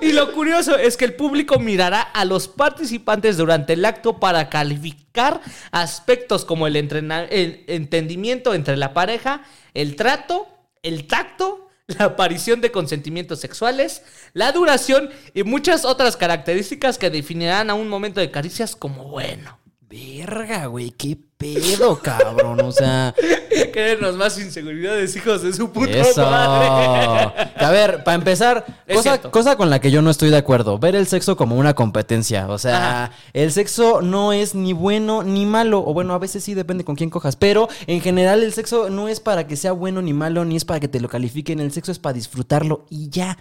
[0.01, 4.49] Y lo curioso es que el público mirará a los participantes durante el acto para
[4.49, 10.47] calificar aspectos como el entendimiento entre la pareja, el trato,
[10.83, 17.69] el tacto, la aparición de consentimientos sexuales, la duración y muchas otras características que definirán
[17.69, 19.60] a un momento de caricias como bueno.
[19.91, 22.61] Verga, güey, qué pedo, cabrón.
[22.61, 23.13] O sea,
[23.73, 26.21] Créenos más inseguridades, hijos de su puta eso.
[26.23, 27.51] madre.
[27.57, 30.77] A ver, para empezar, cosa, cosa con la que yo no estoy de acuerdo.
[30.79, 32.47] Ver el sexo como una competencia.
[32.47, 33.11] O sea, Ajá.
[33.33, 35.83] el sexo no es ni bueno ni malo.
[35.85, 37.35] O bueno, a veces sí depende con quién cojas.
[37.35, 40.63] Pero en general, el sexo no es para que sea bueno ni malo, ni es
[40.63, 41.59] para que te lo califiquen.
[41.59, 43.37] El sexo es para disfrutarlo y ya.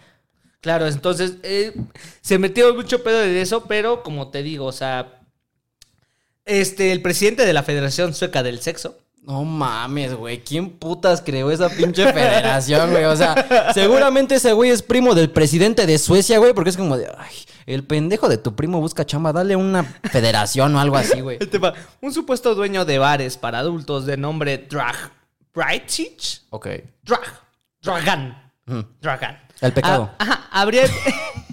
[0.60, 1.74] Claro, entonces eh,
[2.20, 5.19] se metió mucho pedo de eso, pero como te digo, o sea,
[6.44, 10.40] este, el presidente de la Federación Sueca del Sexo, No mames, güey.
[10.42, 13.04] ¿Quién putas creó esa pinche federación, güey?
[13.04, 16.96] O sea, seguramente ese güey es primo del presidente de Suecia, güey, porque es como
[16.96, 17.34] de, ay,
[17.66, 21.36] el pendejo de tu primo busca chamba, dale una federación o algo así, güey.
[21.40, 24.96] el tema, un supuesto dueño de bares para adultos de nombre Drag
[25.54, 26.68] Brightich, Ok.
[27.02, 27.20] Drag,
[27.82, 28.84] Dragan, Ujú.
[29.00, 29.38] Dragan.
[29.60, 30.10] El pecado.
[30.18, 30.84] Ah, ajá, habría,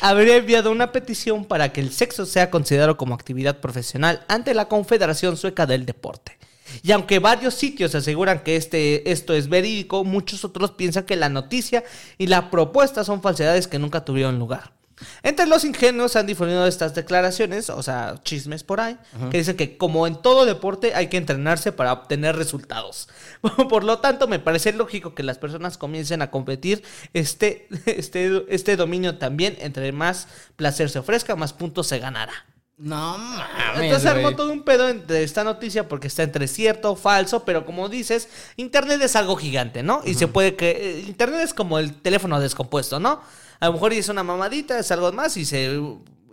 [0.00, 4.68] habría enviado una petición para que el sexo sea considerado como actividad profesional ante la
[4.68, 6.38] Confederación Sueca del Deporte.
[6.82, 11.28] Y aunque varios sitios aseguran que este, esto es verídico, muchos otros piensan que la
[11.28, 11.84] noticia
[12.18, 14.77] y la propuesta son falsedades que nunca tuvieron lugar.
[15.22, 18.98] Entre los ingenuos han difundido estas declaraciones, o sea, chismes por ahí,
[19.30, 23.08] que dicen que como en todo deporte hay que entrenarse para obtener resultados.
[23.68, 26.82] Por lo tanto, me parece lógico que las personas comiencen a competir
[27.14, 29.56] este, este, este dominio también.
[29.60, 32.32] Entre más placer se ofrezca, más puntos se ganará.
[32.78, 33.82] No mames.
[33.82, 37.88] Entonces armó todo un pedo entre esta noticia porque está entre cierto, falso, pero como
[37.88, 40.00] dices, Internet es algo gigante, ¿no?
[40.04, 40.70] Y se puede que...
[40.70, 43.20] eh, Internet es como el teléfono descompuesto, ¿no?
[43.60, 45.80] A lo mejor hizo una mamadita, es algo más y se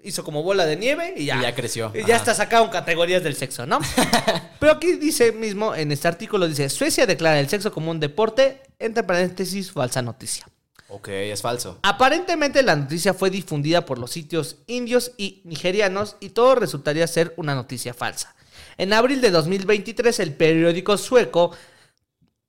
[0.03, 1.37] hizo como bola de nieve y ya.
[1.37, 1.91] Y ya creció.
[1.93, 3.79] Y ya sacado en categorías del sexo, ¿no?
[4.59, 8.61] pero aquí dice mismo, en este artículo dice, Suecia declara el sexo como un deporte,
[8.77, 10.45] entre paréntesis, falsa noticia.
[10.87, 11.79] Ok, es falso.
[11.81, 17.33] Aparentemente la noticia fue difundida por los sitios indios y nigerianos y todo resultaría ser
[17.37, 18.35] una noticia falsa.
[18.77, 21.55] En abril de 2023 el periódico sueco...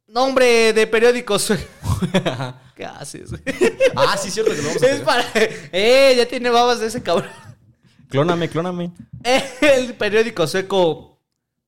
[0.07, 1.65] Nombre de periódico sueco...
[2.77, 3.31] ¿Qué haces?
[3.97, 5.25] Ah, sí, cierto que lo vamos a es para...
[5.73, 6.15] ¡Eh!
[6.17, 7.31] Ya tiene babas de ese cabrón.
[8.09, 8.93] Clóname, clóname.
[9.61, 11.19] El periódico sueco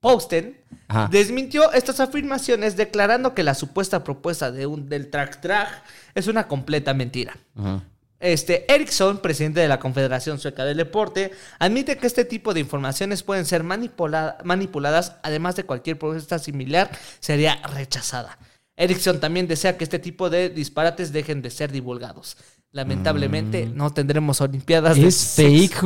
[0.00, 1.08] Posten Ajá.
[1.10, 5.82] desmintió estas afirmaciones declarando que la supuesta propuesta de un, del track drag
[6.14, 7.36] es una completa mentira.
[7.56, 7.82] Ajá.
[8.20, 13.22] Este Ericsson, presidente de la Confederación Sueca del Deporte, admite que este tipo de informaciones
[13.22, 16.90] pueden ser manipula- manipuladas, además de cualquier propuesta similar
[17.20, 18.38] sería rechazada.
[18.76, 22.36] Ericsson también desea que este tipo de disparates dejen de ser divulgados.
[22.70, 25.06] Lamentablemente no tendremos Olimpiadas de Mm.
[25.08, 25.16] ¿Es?
[25.16, 25.80] Es fake,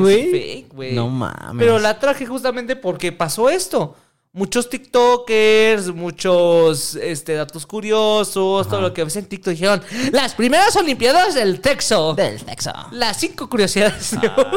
[0.75, 0.95] güey.
[0.95, 1.57] No mames.
[1.59, 3.97] Pero la traje justamente porque pasó esto.
[4.35, 10.75] Muchos TikTokers, muchos este, datos curiosos, todo lo que ves en TikTok dijeron, las primeras
[10.75, 12.15] Olimpiadas del sexo.
[12.15, 12.73] Del sexo.
[12.93, 14.15] Las cinco curiosidades.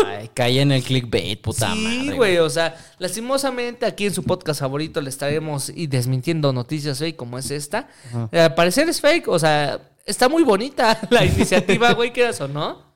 [0.08, 2.16] Ay, caí en el clickbait, puta sí, madre.
[2.16, 7.18] güey, o sea, lastimosamente aquí en su podcast favorito le estaremos y desmintiendo noticias fake
[7.18, 7.90] como es esta.
[8.32, 12.48] Eh, Al parecer es fake, o sea, está muy bonita la iniciativa, güey, quieras o
[12.48, 12.95] no.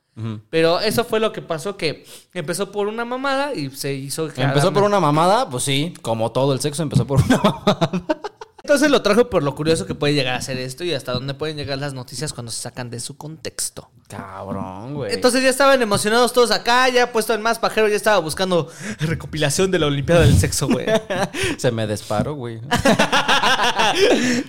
[0.50, 4.30] Pero eso fue lo que pasó, que empezó por una mamada y se hizo...
[4.36, 7.92] Empezó por una mamada, pues sí, como todo el sexo empezó por una mamada.
[8.64, 11.34] Entonces lo trajo por lo curioso que puede llegar a ser esto y hasta dónde
[11.34, 13.90] pueden llegar las noticias cuando se sacan de su contexto.
[14.08, 15.14] Cabrón, güey.
[15.14, 19.72] Entonces ya estaban emocionados todos acá, ya puesto en más pajero, ya estaba buscando recopilación
[19.72, 20.86] de la Olimpiada del Sexo, güey.
[21.58, 22.62] Se me disparó, güey.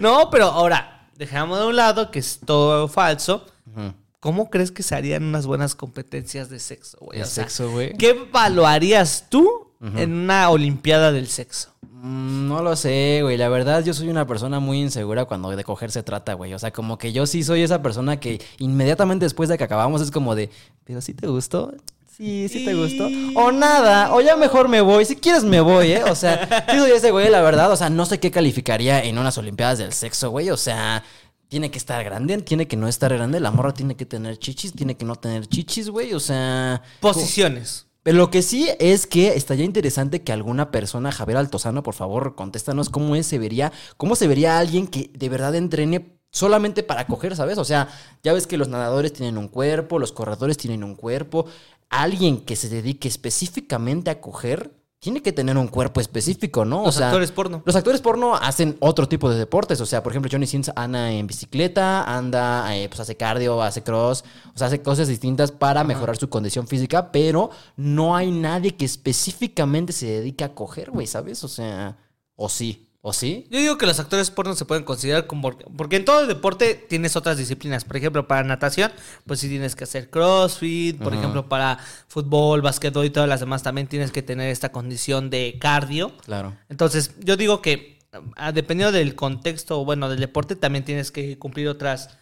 [0.00, 3.46] no, pero ahora, dejamos de un lado que es todo falso.
[3.66, 3.94] Ujú.
[4.20, 7.18] ¿Cómo crees que se harían unas buenas competencias de sexo, güey?
[7.18, 7.94] De O sea, sexo, güey.
[7.96, 11.70] ¿Qué evaluarías tú en una Olimpiada del Sexo?
[11.90, 13.38] Mm, No lo sé, güey.
[13.38, 16.52] La verdad, yo soy una persona muy insegura cuando de coger se trata, güey.
[16.52, 20.02] O sea, como que yo sí soy esa persona que inmediatamente después de que acabamos
[20.02, 20.50] es como de,
[20.84, 21.72] ¿pero sí te gustó?
[22.14, 23.08] Sí, sí te gustó.
[23.34, 25.06] O nada, o ya mejor me voy.
[25.06, 26.04] Si quieres me voy, ¿eh?
[26.04, 27.72] O sea, sí soy ese güey, la verdad.
[27.72, 30.50] O sea, no sé qué calificaría en unas Olimpiadas del sexo, güey.
[30.50, 31.02] O sea,
[31.50, 33.40] tiene que estar grande, tiene que no estar grande.
[33.40, 36.14] La morra tiene que tener chichis, tiene que no tener chichis, güey.
[36.14, 36.80] O sea...
[37.00, 37.86] Posiciones.
[38.04, 42.36] Pero lo que sí es que estaría interesante que alguna persona, Javier Altozano, por favor,
[42.36, 47.08] contéstanos cómo es, se vería, cómo se vería alguien que de verdad entrene solamente para
[47.08, 47.58] coger, ¿sabes?
[47.58, 47.88] O sea,
[48.22, 51.46] ya ves que los nadadores tienen un cuerpo, los corredores tienen un cuerpo.
[51.90, 56.84] Alguien que se dedique específicamente a coger tiene que tener un cuerpo específico, ¿no?
[56.84, 57.62] Los actores porno.
[57.64, 59.80] Los actores porno hacen otro tipo de deportes.
[59.80, 63.82] O sea, por ejemplo, Johnny Sins anda en bicicleta, anda, eh, pues hace cardio, hace
[63.82, 64.24] cross,
[64.54, 68.84] o sea, hace cosas distintas para mejorar su condición física, pero no hay nadie que
[68.84, 71.42] específicamente se dedique a coger, güey, ¿sabes?
[71.44, 71.96] O sea,
[72.36, 73.46] o sí, o sí.
[73.50, 75.56] Yo digo que los actores porno se pueden considerar como...
[75.56, 77.84] Porque en todo deporte tienes otras disciplinas.
[77.84, 78.92] Por ejemplo, para natación,
[79.26, 80.98] pues sí tienes que hacer crossfit.
[80.98, 81.78] Por ejemplo, para
[82.08, 86.12] fútbol, básquetbol y todas las demás también tienes que tener esta condición de cardio.
[86.26, 86.54] Claro.
[86.68, 87.98] Entonces, yo digo que
[88.36, 92.18] ah, dependiendo del contexto, bueno, del deporte, también tienes que cumplir otras,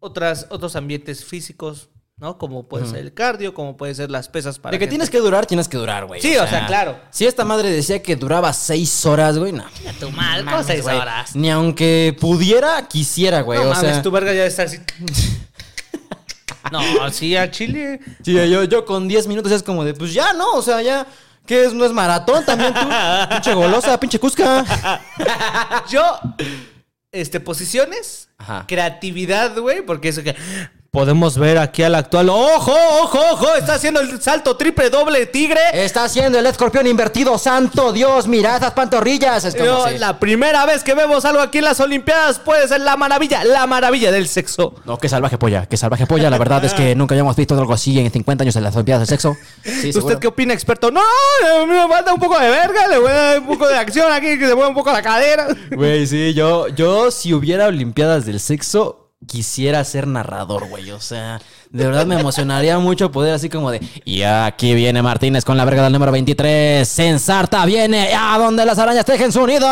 [0.00, 1.90] otras, otros ambientes físicos,
[2.22, 2.38] ¿no?
[2.38, 4.70] Como puede ser el cardio, como puede ser las pesas para.
[4.70, 6.22] De que gente- tienes que durar, tienes que durar, güey.
[6.22, 6.96] Sí, o sea, claro.
[7.10, 9.64] Si esta madre decía que duraba seis horas, güey, no.
[9.98, 10.96] Tu mal, Mames, con seis güey.
[10.96, 11.34] horas.
[11.34, 13.58] Ni aunque pudiera, quisiera, güey.
[13.58, 14.78] no o mames, sea, tu verga ya debe estar así.
[16.70, 17.98] no, sí, a Chile.
[18.24, 20.52] Sí, yo, yo con 10 minutos es como de, pues ya, ¿no?
[20.54, 21.04] O sea, ya.
[21.44, 21.74] ¿Qué es?
[21.74, 22.80] ¿No es maratón también tú?
[23.30, 24.64] pinche golosa, pinche cusca.
[25.90, 26.20] Yo,
[27.10, 28.64] este, posiciones, Ajá.
[28.68, 30.36] creatividad, güey, porque eso que.
[30.94, 32.28] Podemos ver aquí al actual.
[32.28, 33.54] ¡Ojo, ojo, ojo!
[33.54, 35.58] Está haciendo el salto triple doble tigre.
[35.72, 39.42] Está haciendo el escorpión invertido, santo Dios, mira esas pantorrillas.
[39.46, 39.86] Es Yo.
[39.98, 43.66] La primera vez que vemos algo aquí en las Olimpiadas puede ser la maravilla, la
[43.66, 44.74] maravilla del sexo.
[44.84, 46.28] No, qué salvaje polla, qué salvaje polla.
[46.28, 49.08] La verdad es que nunca habíamos visto algo así en 50 años en las Olimpiadas
[49.08, 49.34] del Sexo.
[49.64, 50.08] Sí, seguro.
[50.08, 50.90] ¿Usted qué opina, experto?
[50.90, 53.66] No, a mí me falta un poco de verga, le voy a dar un poco
[53.66, 55.46] de acción aquí, que se mueva un poco la cadera.
[55.70, 60.90] Güey, sí, yo, yo si hubiera Olimpiadas del Sexo, quisiera ser narrador, güey.
[60.90, 63.80] O sea, de verdad me emocionaría mucho poder así como de...
[64.04, 66.86] Y aquí viene Martínez con la verga del número 23.
[66.88, 69.66] Sensarta viene a donde las arañas tejen su nido.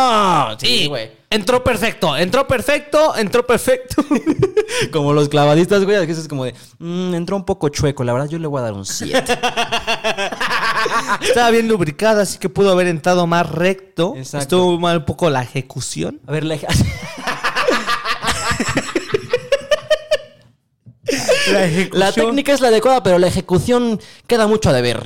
[0.58, 1.20] Sí, güey.
[1.32, 4.04] Entró perfecto, entró perfecto, entró perfecto.
[4.92, 6.04] Como los clavadistas, güey.
[6.04, 6.54] Que es como de...
[6.80, 9.38] "Mm, entró un poco chueco, la verdad yo le voy a dar un 7.
[11.22, 14.14] Estaba bien lubricada, así que pudo haber entrado más recto.
[14.16, 14.38] Exacto.
[14.42, 16.20] Estuvo mal un poco la ejecución.
[16.26, 16.56] A ver, la...
[21.52, 21.98] La ejecución.
[22.00, 25.02] La técnica es la adecuada, pero la ejecución queda mucho a deber.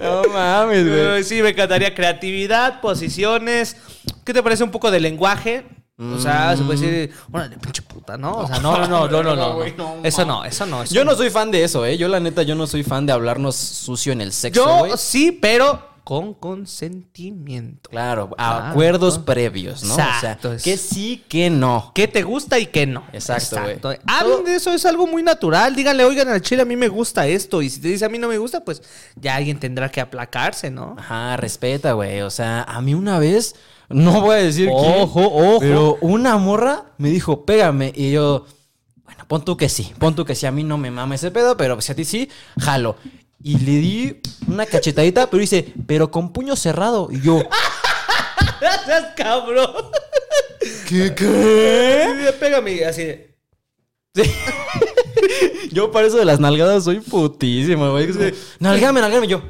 [0.00, 3.76] no mames, Eh, sí, me encantaría creatividad, posiciones.
[4.24, 5.66] ¿Qué te parece un poco de lenguaje?
[6.00, 8.32] O sea, se puede decir, bueno, de pinche puta, ¿no?
[8.32, 9.54] O sea, no, no, no, no, no, no.
[9.56, 10.84] güey, no, Eso no, eso no.
[10.84, 11.98] eso Yo no soy fan de eso, ¿eh?
[11.98, 14.92] Yo la neta, yo no soy fan de hablarnos sucio en el sexo, Yo güey.
[14.96, 17.90] sí, pero con consentimiento.
[17.90, 19.92] Claro, acuerdos previos, ¿no?
[19.92, 21.92] Exacto, o es- sea, que sí, que no.
[21.94, 23.04] ¿Qué te gusta y qué no?
[23.12, 23.78] Exacto, güey.
[24.06, 25.76] Hablen de eso, es algo muy natural.
[25.76, 27.60] Díganle, oigan, al chile a mí me gusta esto.
[27.60, 28.80] Y si te dice a mí no me gusta, pues
[29.16, 30.96] ya alguien tendrá que aplacarse, ¿no?
[30.98, 32.22] Ajá, respeta, güey.
[32.22, 33.54] O sea, a mí una vez,
[33.90, 35.58] no voy a decir Ojo, quién, ojo.
[35.60, 37.92] pero una morra me dijo, pégame.
[37.94, 38.46] Y yo,
[39.04, 40.46] bueno, pon tú que sí, pon tú que sí.
[40.46, 42.96] A mí no me mama ese pedo, pero si a ti sí, jalo.
[43.40, 47.08] Y le di una cachetadita, pero dice, pero con puño cerrado.
[47.10, 47.42] Y yo,
[48.60, 49.70] Gracias, cabrón.
[50.86, 52.34] ¿qué, qué?
[52.38, 53.34] Pégame así de.
[55.72, 58.08] Yo para eso de las nalgadas soy putísimo, güey.
[58.58, 59.26] Nalgame, nalgame.
[59.26, 59.42] Y yo,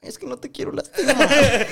[0.00, 1.68] es que no te quiero lastimar.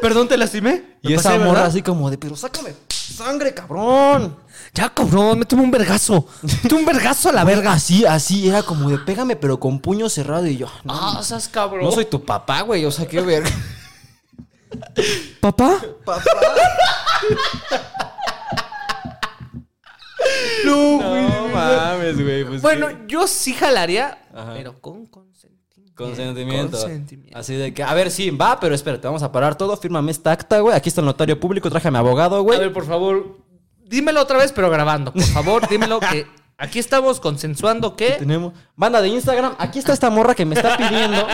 [0.00, 0.98] Perdón, te lastimé.
[1.02, 4.36] Y ¿Me esa morra así como de, pero sácame sangre, cabrón.
[4.74, 6.26] Ya, cabrón, méteme un vergazo.
[6.42, 7.72] Méteme un vergazo a la verga.
[7.72, 10.46] Así, así, era como de pégame, pero con puño cerrado.
[10.46, 11.84] Y yo, no, Ah, seas cabrón.
[11.84, 12.84] no soy tu papá, güey.
[12.86, 13.50] O sea, qué verga.
[15.40, 15.78] papá.
[16.06, 16.22] papá.
[20.64, 22.44] no, mames, güey.
[22.44, 24.52] pues Bueno, yo sí jalaría, Ajá.
[24.54, 25.94] pero con consentimiento.
[25.94, 26.78] Consentimiento.
[26.78, 27.38] Consentimiento.
[27.38, 29.76] Así de que, a ver, sí, va, pero espérate, vamos a parar todo.
[29.76, 30.74] Fírmame esta acta, güey.
[30.74, 32.58] Aquí está el notario público, traje a mi abogado, A güey.
[32.58, 33.38] ver, por favor,
[33.92, 35.12] dímelo otra vez, pero grabando.
[35.12, 36.26] Por favor, dímelo que
[36.58, 38.12] aquí estamos consensuando que.
[38.12, 39.54] Tenemos banda de Instagram.
[39.58, 41.26] Aquí está esta morra que me está pidiendo.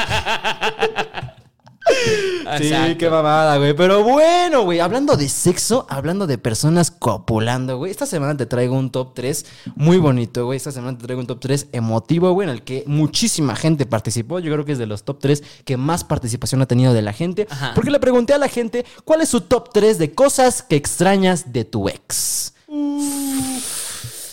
[2.58, 2.98] Sí, Exacto.
[2.98, 3.74] qué mamada, güey.
[3.74, 7.90] Pero bueno, güey, hablando de sexo, hablando de personas copulando, güey.
[7.90, 9.44] Esta semana te traigo un top 3
[9.76, 10.56] muy bonito, güey.
[10.56, 14.38] Esta semana te traigo un top 3 emotivo, güey, en el que muchísima gente participó.
[14.38, 17.12] Yo creo que es de los top 3 que más participación ha tenido de la
[17.12, 17.46] gente.
[17.50, 17.72] Ajá.
[17.74, 21.52] Porque le pregunté a la gente cuál es su top 3 de cosas que extrañas
[21.52, 22.54] de tu ex.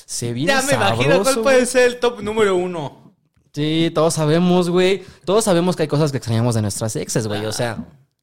[0.06, 3.05] Se viene Ya me imagino cuál puede ser el top número uno.
[3.56, 5.06] Sí, todos sabemos, güey.
[5.24, 7.46] Todos sabemos que hay cosas que extrañamos de nuestras exes, güey.
[7.46, 7.78] O sea,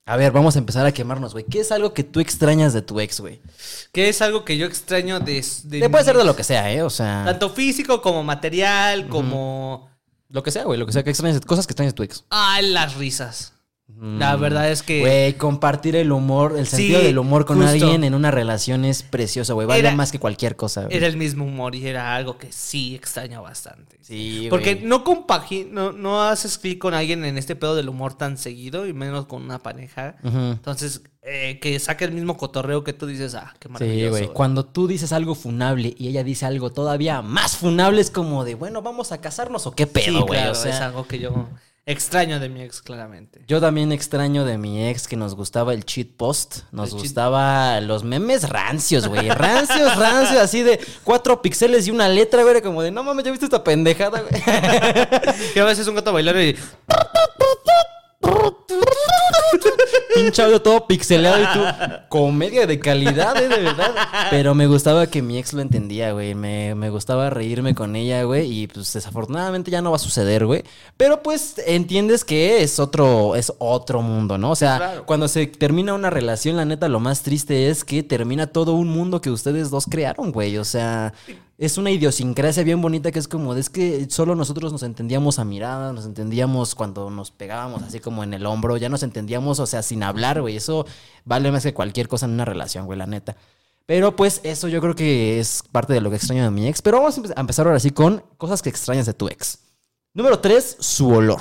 [0.05, 1.47] a ver, vamos a empezar a quemarnos, güey.
[1.47, 3.41] ¿Qué es algo que tú extrañas de tu ex, güey?
[3.93, 5.43] Que es algo que yo extraño de.
[5.65, 6.83] de Te puede ser de lo que sea, ¿eh?
[6.83, 9.89] O sea, Tanto físico como material, como.
[10.29, 10.79] lo que sea, güey.
[10.79, 12.27] Lo que sea que extrañas, cosas que extrañas de tu ex.
[12.29, 13.55] Ay, las risas.
[14.03, 14.99] La verdad es que.
[15.01, 17.71] Güey, compartir el humor, el Sí, sentido del humor con justo.
[17.71, 19.67] alguien en una relación es precioso, güey.
[19.67, 20.97] Vale Era- más que cualquier cosa, güey.
[20.97, 23.99] Era el mismo humor y era algo que sí extraño bastante.
[24.03, 28.15] Sí, Porque no compagi no, no haces clic con alguien en este pedo del humor
[28.15, 30.17] tan seguido y menos con una pareja.
[30.25, 34.11] Entonces, eh, que saque el mismo cotorreo que tú dices, ah, qué Sí, maravilloso.
[34.11, 34.27] güey.
[34.33, 38.57] Cuando tú dices algo funable y ella dice algo todavía más funable, es como de,
[38.57, 40.41] bueno, ¿vamos a casarnos o qué Sí, pedo, güey?
[40.41, 41.49] claro, o sea, es algo que yo
[41.87, 43.45] extraño de mi ex, claramente.
[43.49, 46.61] Yo también extraño de mi ex que nos gustaba el cheat post.
[46.71, 49.29] Nos El cheat- gustaba los memes rancios, güey.
[49.29, 52.63] Rancios, rancios, así de cuatro píxeles y una letra, güey.
[52.63, 54.43] Como de, no mames, ¿ya viste esta pendejada, güey?
[55.55, 56.57] Que a veces un gato bailar y...
[60.15, 61.61] Pinche audio todo pixelado y tú,
[62.09, 63.95] comedia de calidad, eh, de verdad.
[64.31, 66.35] Pero me gustaba que mi ex lo entendía, güey.
[66.35, 68.51] Me, me gustaba reírme con ella, güey.
[68.63, 70.65] Y pues desafortunadamente ya no va a suceder, güey.
[70.97, 74.51] Pero pues entiendes que es otro, es otro mundo, ¿no?
[74.51, 75.07] O sea, Claro.
[75.07, 78.89] cuando se termina una relación, la neta, lo más triste es que termina todo un
[78.89, 80.59] mundo que ustedes dos crearon, güey.
[80.59, 81.15] O sea,
[81.59, 85.45] es una idiosincrasia bien bonita que es como, es que solo nosotros nos entendíamos a
[85.45, 89.67] miradas, nos entendíamos cuando nos pegábamos así como en el hombro, ya nos entendíamos, o
[89.67, 90.57] sea, sin hablar, güey.
[90.57, 90.87] Eso
[91.25, 93.37] vale más que cualquier cosa en una relación, güey, la neta.
[93.87, 96.83] Pero pues eso yo creo que es parte de lo que extraño de mi ex.
[96.83, 99.59] Pero vamos a empezar ahora sí con cosas que extrañas de tu ex.
[100.15, 101.41] Número tres, su olor.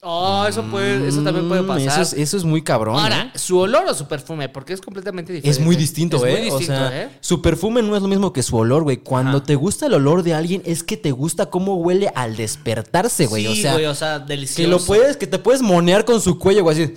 [0.00, 1.88] Oh, eso, puede, eso también puede Mm, pasar.
[1.88, 2.94] Eso es, eso es muy cabrón.
[3.00, 3.38] Ahora, ¿eh?
[3.38, 5.50] su olor o su perfume, porque es completamente diferente.
[5.58, 6.36] Es muy distinto, Es ¿eh?
[6.40, 7.08] muy distinto, o sea, ¿eh?
[7.20, 8.98] su perfume no es lo mismo que su olor, güey.
[8.98, 9.46] Cuando Ajá.
[9.46, 13.46] te gusta el olor de alguien, es que te gusta cómo huele al despertarse, güey.
[13.46, 14.62] Sí, o sea, güey, o sea, delicioso.
[14.62, 16.94] que lo puedes, que te puedes monear con su cuello, güey, así.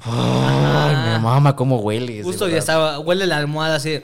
[0.00, 2.18] Ay, me mama cómo hueles.
[2.18, 4.00] de Justo ya estaba, huele la almohada así.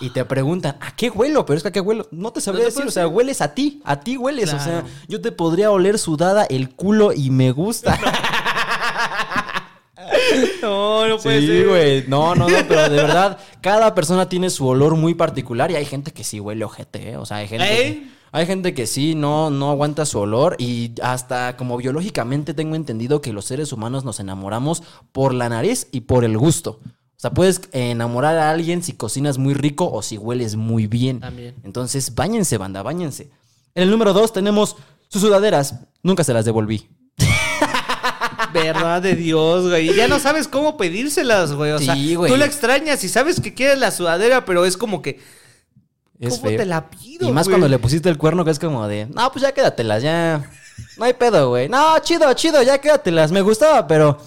[0.00, 1.44] Y te preguntan, ¿a qué huelo?
[1.44, 2.08] Pero es que ¿a qué huelo?
[2.10, 4.52] No te sabría No te decir, o sea, hueles a ti, a ti hueles.
[4.52, 7.98] O sea, yo te podría oler sudada el culo y me gusta.
[10.62, 12.04] No, no Sí, güey.
[12.06, 15.84] No, no, no, pero de verdad, cada persona tiene su olor muy particular y hay
[15.84, 17.16] gente que sí huele ojete, ¿eh?
[17.16, 17.64] O sea, hay gente.
[17.88, 17.94] ¿Eh?
[17.94, 22.76] que- hay gente que sí no, no aguanta su olor y hasta como biológicamente tengo
[22.76, 26.78] entendido que los seres humanos nos enamoramos por la nariz y por el gusto.
[27.20, 31.20] O sea, puedes enamorar a alguien si cocinas muy rico o si hueles muy bien.
[31.20, 31.54] También.
[31.64, 33.28] Entonces, báñense, banda, báñense.
[33.74, 34.76] En el número dos tenemos
[35.08, 35.74] sus sudaderas.
[36.02, 36.88] Nunca se las devolví.
[38.54, 39.90] Verdad de Dios, güey.
[39.90, 41.72] Y Ya no sabes cómo pedírselas, güey.
[41.72, 42.32] O sea, Sí, güey.
[42.32, 45.20] tú la extrañas y sabes que quieres la sudadera, pero es como que.
[46.18, 46.58] Es ¿Cómo feo.
[46.58, 47.28] te la pido?
[47.28, 47.52] Y más güey?
[47.54, 50.50] cuando le pusiste el cuerno, que es como de, no, pues ya quédatelas, ya.
[50.96, 51.68] No hay pedo, güey.
[51.68, 53.30] No, chido, chido, ya quédatelas.
[53.30, 54.18] Me gustaba, pero,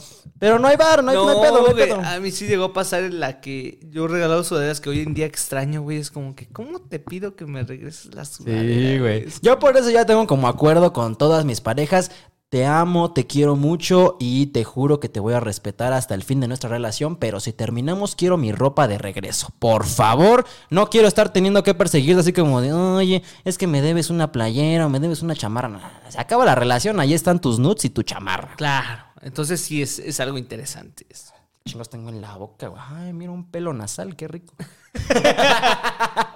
[0.43, 2.01] pero no hay bar, no hay, no hay pedo, no hay güey, pedo.
[2.01, 4.99] A mí sí llegó a pasar en la que yo he regalado sudaderas que hoy
[4.99, 5.99] en día extraño, güey.
[5.99, 8.61] Es como que, ¿cómo te pido que me regreses la sudadera?
[8.61, 9.27] Sí, güey.
[9.41, 12.11] Yo por eso ya tengo como acuerdo con todas mis parejas.
[12.49, 16.23] Te amo, te quiero mucho y te juro que te voy a respetar hasta el
[16.23, 19.47] fin de nuestra relación, pero si terminamos quiero mi ropa de regreso.
[19.59, 23.81] Por favor, no quiero estar teniendo que perseguirte así como de, oye, es que me
[23.81, 26.01] debes una playera o me debes una chamarra.
[26.09, 28.55] Se acaba la relación, ahí están tus nuts y tu chamarra.
[28.57, 29.12] Claro.
[29.23, 31.05] Entonces sí es, es algo interesante.
[31.09, 31.33] eso.
[31.65, 32.81] Chingos tengo en la boca, güey.
[32.85, 34.53] Ay, mira un pelo nasal, qué rico.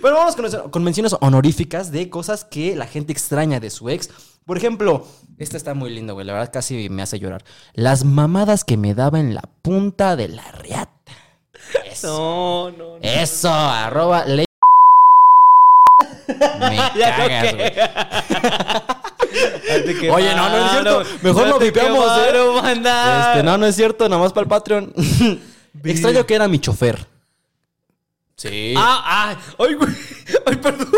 [0.00, 4.08] Bueno, vamos con, con menciones honoríficas de cosas que la gente extraña de su ex.
[4.46, 5.04] Por ejemplo,
[5.38, 6.24] esta está muy linda, güey.
[6.24, 7.44] La verdad casi me hace llorar.
[7.74, 10.92] Las mamadas que me daba en la punta de la riata.
[11.90, 12.72] Eso.
[12.76, 13.02] No, no, no.
[13.02, 14.46] Eso, arroba ley.
[16.28, 17.72] Me cagas, güey.
[20.10, 21.02] Oye, no, no es cierto.
[21.22, 22.28] Mejor lo te vipeamos, ¿eh?
[22.28, 24.92] Este, no, no es cierto, nada más para el Patreon.
[25.84, 27.06] Extraño que era mi chofer.
[28.36, 28.74] Sí.
[28.76, 29.90] Ah, ah, ay, güey.
[30.46, 30.88] Ay, perdón.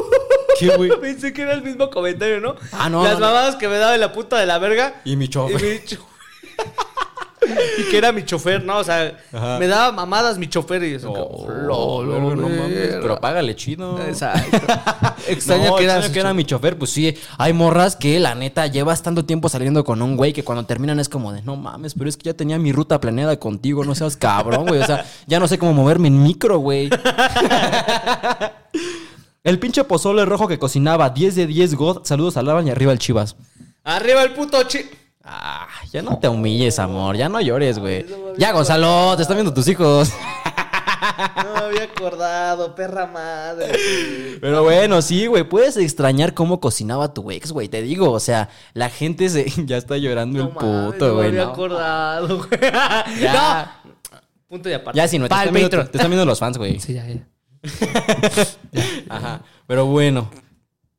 [0.58, 0.90] ¿Qué, güey?
[1.00, 2.54] Pensé que era el mismo comentario, ¿no?
[2.72, 3.26] Ah, no, Las no, no.
[3.26, 5.00] mamadas que me daba en la puta de la verga.
[5.04, 5.60] Y mi chofer.
[5.60, 6.06] Y, mi cho-
[7.78, 8.78] y que era mi chofer, ¿no?
[8.78, 9.58] O sea, Ajá.
[9.58, 11.12] me daba mamadas mi chofer y eso.
[11.12, 12.98] Oh, que, "Lo, lo, no mames, verga".
[13.02, 13.98] pero págale chido.
[14.06, 14.58] Exacto.
[15.28, 16.78] Extraña No, que era, extraño que era mi chofer.
[16.78, 20.44] Pues sí, hay morras que la neta llevas tanto tiempo saliendo con un güey que
[20.44, 23.38] cuando terminan es como de no mames, pero es que ya tenía mi ruta planeada
[23.38, 24.80] contigo, no seas cabrón, güey.
[24.80, 26.90] O sea, ya no sé cómo moverme en micro, güey.
[29.42, 32.00] El pinche pozole rojo que cocinaba, 10 de 10 God.
[32.04, 33.36] Saludos a Laban y arriba el Chivas.
[33.84, 34.80] Arriba el puto chi.
[35.22, 37.16] Ah, ya no te humilles, amor.
[37.16, 38.06] Ya no llores, güey.
[38.38, 40.10] Ya, Gonzalo, te están viendo tus hijos.
[41.36, 44.38] No me había acordado, perra madre.
[44.40, 47.68] Pero bueno, sí, güey, puedes extrañar cómo cocinaba tu ex, güey.
[47.68, 49.50] Te digo, o sea, la gente se...
[49.66, 51.28] ya está llorando el mames, puto, no me güey.
[51.28, 51.50] había no.
[51.50, 52.60] acordado, güey.
[53.20, 53.76] Ya.
[53.84, 54.20] No.
[54.48, 54.96] Punto y aparte.
[54.96, 56.80] Ya, sí, no, te están, viendo, te están viendo los fans, güey.
[56.80, 57.24] Sí, ya, ya.
[59.08, 59.42] Ajá.
[59.68, 60.28] Pero bueno.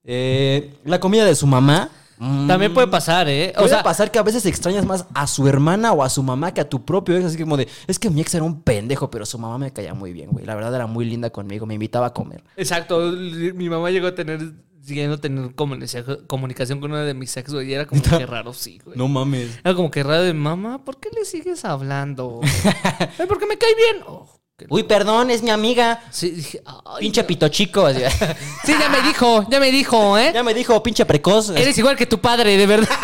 [0.05, 1.89] Eh, la comida de su mamá.
[2.21, 3.51] Mm, También puede pasar, ¿eh?
[3.55, 6.23] O Puede sea, pasar que a veces extrañas más a su hermana o a su
[6.23, 7.25] mamá que a tu propio ex.
[7.25, 9.93] Así como de, es que mi ex era un pendejo, pero su mamá me caía
[9.93, 10.45] muy bien, güey.
[10.45, 12.43] La verdad era muy linda conmigo, me invitaba a comer.
[12.55, 13.11] exacto.
[13.11, 17.69] Mi mamá llegó a tener, siguiendo tener comunicación, con una de mis ex, güey.
[17.69, 18.97] Y era como que raro, sí, güey.
[19.09, 19.59] mames.
[19.63, 22.39] Era como que raro de mamá, ¿por qué le sigues hablando?
[23.27, 24.03] Porque me cae bien.
[24.07, 24.27] Oh,
[24.69, 26.01] Uy, perdón, es mi amiga.
[26.11, 27.85] Sí, dije, ay, Pinche pito chico.
[27.85, 28.01] así.
[28.65, 30.31] Sí, ya me dijo, ya me dijo, ¿eh?
[30.33, 31.49] ya me dijo, pinche precoz.
[31.51, 32.89] Eres igual que tu padre, de verdad.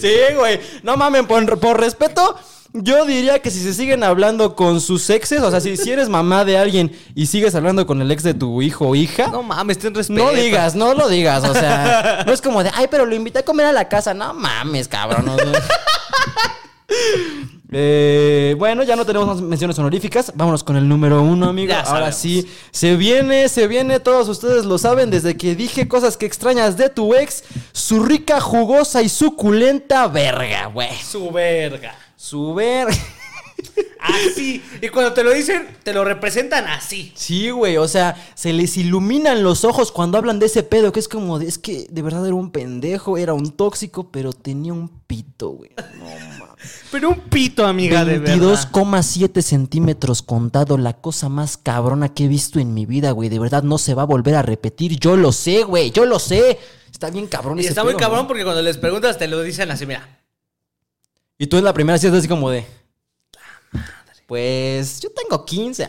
[0.00, 0.60] Sí, güey.
[0.82, 2.36] No mamen, por, por respeto,
[2.72, 6.08] yo diría que si se siguen hablando con sus exes, o sea, si, si eres
[6.08, 9.32] mamá de alguien y sigues hablando con el ex de tu hijo o hija, No
[9.34, 10.30] no, mames, ten respeto.
[10.32, 11.44] digas, no lo digas.
[11.44, 14.14] O sea, no es como de, ay, pero lo invité a comer a la casa.
[14.14, 15.28] No mames, cabrón.
[15.28, 15.62] o sea.
[17.72, 20.32] Eh, bueno, ya no tenemos más menciones honoríficas.
[20.34, 21.74] Vámonos con el número uno, amigo.
[21.86, 23.98] Ahora sí, se viene, se viene.
[23.98, 27.44] Todos ustedes lo saben desde que dije cosas que extrañas de tu ex.
[27.72, 30.94] Su rica, jugosa y suculenta verga, güey.
[30.96, 31.94] Su verga.
[32.16, 32.94] Su verga.
[34.00, 34.62] Así.
[34.80, 37.12] Y cuando te lo dicen, te lo representan así.
[37.14, 41.00] Sí, güey, o sea, se les iluminan los ojos cuando hablan de ese pedo, que
[41.00, 44.72] es como de, es que de verdad era un pendejo, era un tóxico, pero tenía
[44.72, 45.70] un pito, güey.
[45.98, 46.52] No mames.
[46.90, 48.36] Pero un pito, amiga, de verdad.
[48.36, 53.28] 22,7 centímetros contado, la cosa más cabrona que he visto en mi vida, güey.
[53.28, 54.98] De verdad no se va a volver a repetir.
[54.98, 56.58] Yo lo sé, güey, yo lo sé.
[56.90, 59.70] Está bien cabrón Y ese está muy cabrón porque cuando les preguntas te lo dicen
[59.70, 60.20] así, mira.
[61.38, 62.64] Y tú en la primera estás así como de.
[64.32, 65.86] Pues yo tengo 15.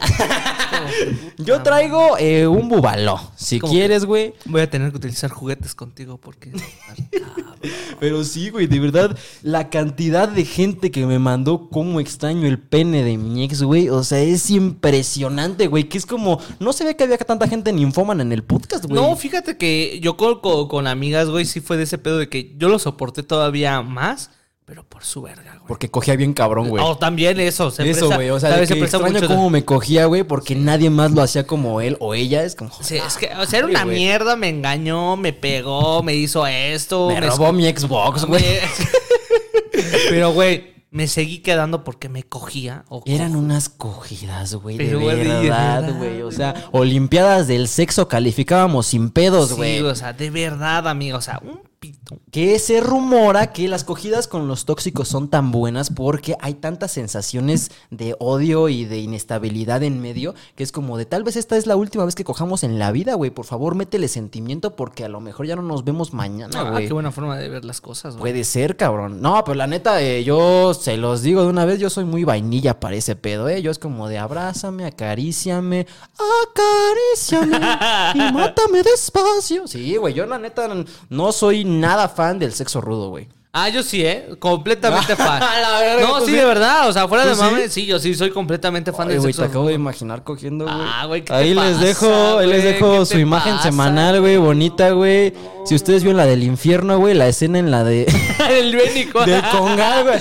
[1.38, 3.18] yo traigo eh, un bubaló.
[3.38, 4.34] Si ¿Cómo quieres, güey.
[4.44, 6.52] Voy a tener que utilizar juguetes contigo porque...
[8.02, 12.60] Pero sí, güey, de verdad, la cantidad de gente que me mandó cómo extraño el
[12.60, 13.88] pene de mi ex, güey.
[13.88, 15.86] O sea, es impresionante, güey.
[15.86, 16.41] Que es como.
[16.60, 19.02] No se ve que había tanta gente ninfómana en el podcast, güey.
[19.02, 22.28] No, fíjate que yo con, con- con amigas, güey, sí fue de ese pedo de
[22.28, 24.32] que yo lo soporté todavía más,
[24.66, 25.68] pero por su verga, güey.
[25.68, 26.84] Porque cogía bien cabrón, güey.
[26.86, 27.70] Oh, también eso.
[27.72, 28.30] Se Eso, güey.
[28.30, 31.22] O sea, de Se que extraño mucho- cómo me cogía, güey, porque nadie más lo
[31.22, 32.43] hacía como él o ella.
[32.43, 32.72] Es como.
[32.82, 33.97] Sí, es que, o sea, era una güey.
[33.97, 37.09] mierda, me engañó, me pegó, me hizo esto.
[37.09, 38.43] Me robó mi Xbox, güey.
[40.09, 42.86] Pero, güey, me seguí quedando porque me cogía.
[42.89, 46.22] o Eran unas cogidas, güey, de Pero, güey, de verdad, verdad, güey.
[46.22, 49.82] O sea, Olimpiadas del sexo calificábamos sin pedos, Sí, güey.
[49.82, 51.18] o sea, de verdad, amigo.
[51.18, 52.18] O sea, un pito.
[52.32, 56.92] Que se rumora que las cogidas con los tóxicos son tan buenas porque hay tantas
[56.94, 61.58] sensaciones de odio y de inestabilidad en medio que es como de tal vez esta
[61.58, 63.32] es la última vez que cojamos en la vida, güey.
[63.32, 66.88] Por favor, métele sentimiento porque a lo mejor ya no nos vemos mañana, Ah, güey.
[66.88, 68.32] qué buena forma de ver las cosas, güey.
[68.32, 69.22] Puede ser, cabrón.
[69.22, 72.24] No, pero la neta, eh, yo se los digo de una vez, yo soy muy
[72.24, 73.62] vainilla para ese pedo, ¿eh?
[73.62, 77.58] Yo es como de abrázame, acaríciame, acaríciame
[78.16, 79.68] y mátame despacio.
[79.68, 80.70] Sí, güey, yo la neta
[81.10, 83.28] no soy nada fan del sexo rudo, güey.
[83.55, 84.30] Ah, yo sí, ¿eh?
[84.39, 85.39] Completamente fan.
[85.39, 86.38] La no, ¿tú sí, sí?
[86.38, 86.89] de verdad.
[86.89, 89.32] O sea, fuera ¿Tú de mame, sí, yo sí soy completamente fan Ay, del güey,
[89.34, 89.49] te sexo.
[89.51, 90.76] acabo de imaginar cogiendo, güey.
[90.80, 92.74] Ah, güey, ¿qué te Ahí les pasa, dejo, ahí les güey?
[92.74, 95.34] dejo ¿Qué su te imagen pasa, semanal, güey, bonita, güey.
[95.65, 98.11] Si ustedes vieron la del infierno, güey, la escena en la de...
[98.49, 99.21] El Bénico.
[99.26, 100.19] de Congal, güey.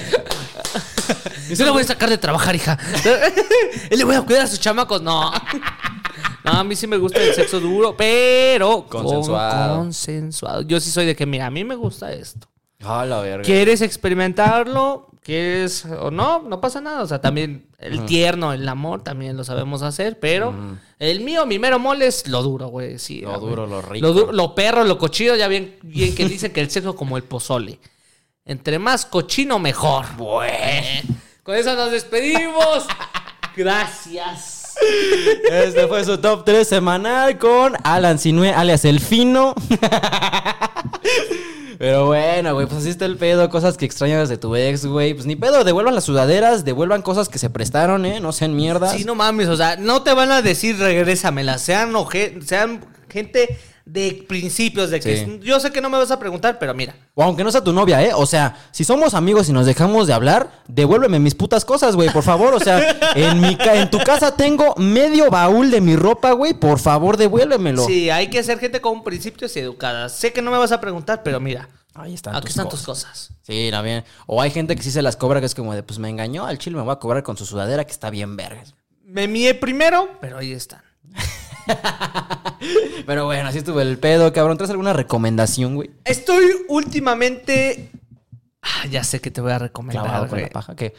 [1.57, 2.79] Yo le voy a sacar de trabajar, hija.
[3.91, 5.01] Él le voy a cuidar a sus chamacos.
[5.03, 5.33] No.
[6.45, 9.79] No, a mí sí me gusta el sexo duro, pero con- Consensuado.
[9.79, 10.63] consensuado.
[10.63, 12.49] Yo sí soy de que, mira, a mí me gusta esto.
[12.85, 13.45] Ah, la verga.
[13.45, 15.09] ¿Quieres experimentarlo?
[15.23, 16.41] ¿Quieres o no?
[16.43, 17.03] No pasa nada.
[17.03, 20.53] O sea, también el tierno, el amor, también lo sabemos hacer, pero
[20.99, 22.99] el mío, mi mero mole es lo duro, güey.
[22.99, 23.51] Sí, Lo güey.
[23.51, 24.05] duro, lo rico.
[24.09, 27.17] Lo, du- lo perro, lo cochino, ya bien, bien que dicen que el sexo como
[27.17, 27.79] el pozole.
[28.45, 30.07] Entre más cochino, mejor.
[30.17, 31.15] Bueno.
[31.45, 32.85] Con eso nos despedimos.
[33.57, 34.52] Gracias.
[35.51, 39.55] Este fue su top 3 semanal con Alan Sinue, alias El Fino.
[41.79, 45.15] Pero bueno, güey, pues así está el pedo, cosas que extrañas de tu ex, güey.
[45.15, 48.21] Pues ni pedo, devuelvan las sudaderas, devuelvan cosas que se prestaron, ¿eh?
[48.21, 48.93] No sean mierdas.
[48.93, 51.93] Sí, no mames, o sea, no te van a decir regrésamelas, sean,
[52.45, 55.41] sean gente de principios, de que Sí.
[55.43, 56.95] yo sé que no me vas a preguntar, pero mira.
[57.15, 58.13] O aunque no sea tu novia, ¿eh?
[58.15, 62.11] O sea, si somos amigos y nos dejamos de hablar, devuélveme mis putas cosas, güey,
[62.11, 62.55] por favor.
[62.55, 62.81] O sea,
[63.17, 66.55] en, mi ca- en tu casa tengo medio baúl de mi ropa, güey.
[66.55, 67.85] Por favor, devuélvemelo.
[67.87, 70.13] Sí, hay que ser gente con principios y educadas.
[70.17, 72.79] Sé que no me vas a preguntar, pero mira, Ahí están aquí tus están cosas.
[72.81, 73.31] tus cosas.
[73.43, 74.03] Sí, no bien.
[74.27, 76.47] O hay gente que sí se las cobra, que es como de, pues me engañó,
[76.47, 78.75] al chile me voy a cobrar con su sudadera que está bien vergas.
[79.05, 80.81] Me mié primero, pero ahí están.
[83.07, 84.57] Pero bueno, así estuvo el pedo, cabrón.
[84.57, 85.91] ¿Traes alguna recomendación, güey?
[86.05, 87.91] Estoy últimamente.
[88.63, 90.05] Ah, ya sé que te voy a recomendar.
[90.05, 90.45] Clavado con güey.
[90.45, 90.77] la paja.
[90.77, 90.95] ¿Qué?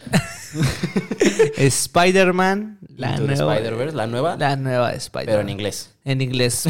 [1.58, 3.56] Spider-Man, la Into the nueva.
[3.56, 5.26] Spider-Verse, la nueva, La nueva de Spider-Man.
[5.34, 5.96] pero en inglés.
[6.04, 6.66] En inglés.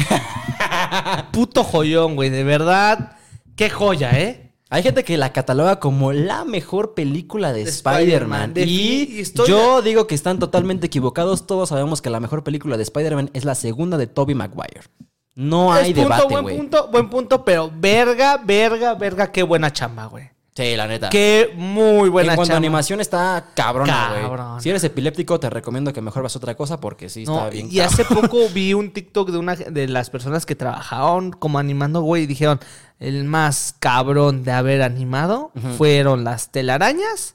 [1.32, 2.30] Puto joyón, güey.
[2.30, 3.16] De verdad.
[3.56, 4.43] Qué joya, ¿eh?
[4.74, 8.50] Hay gente que la cataloga como la mejor película de, De Spider-Man.
[8.50, 8.54] Spider-Man.
[8.54, 11.46] De- y yo digo que están totalmente equivocados.
[11.46, 14.80] Todos sabemos que la mejor película de Spider-Man es la segunda de Tobey Maguire.
[15.36, 16.56] No hay Es punto, debate, buen güey.
[16.56, 20.30] punto, buen punto, pero verga, verga, verga, qué buena chamba, güey.
[20.56, 21.10] Sí, la neta.
[21.10, 22.58] Qué muy buena en cuanto a chamba.
[22.58, 24.62] animación está cabrona, güey.
[24.62, 27.50] Si eres epiléptico, te recomiendo que mejor vas a otra cosa porque sí No, está
[27.50, 27.68] bien.
[27.72, 32.02] y hace poco vi un TikTok de una de las personas que trabajaban como animando,
[32.02, 32.60] güey, y dijeron,
[33.00, 37.34] el más cabrón de haber animado fueron las telarañas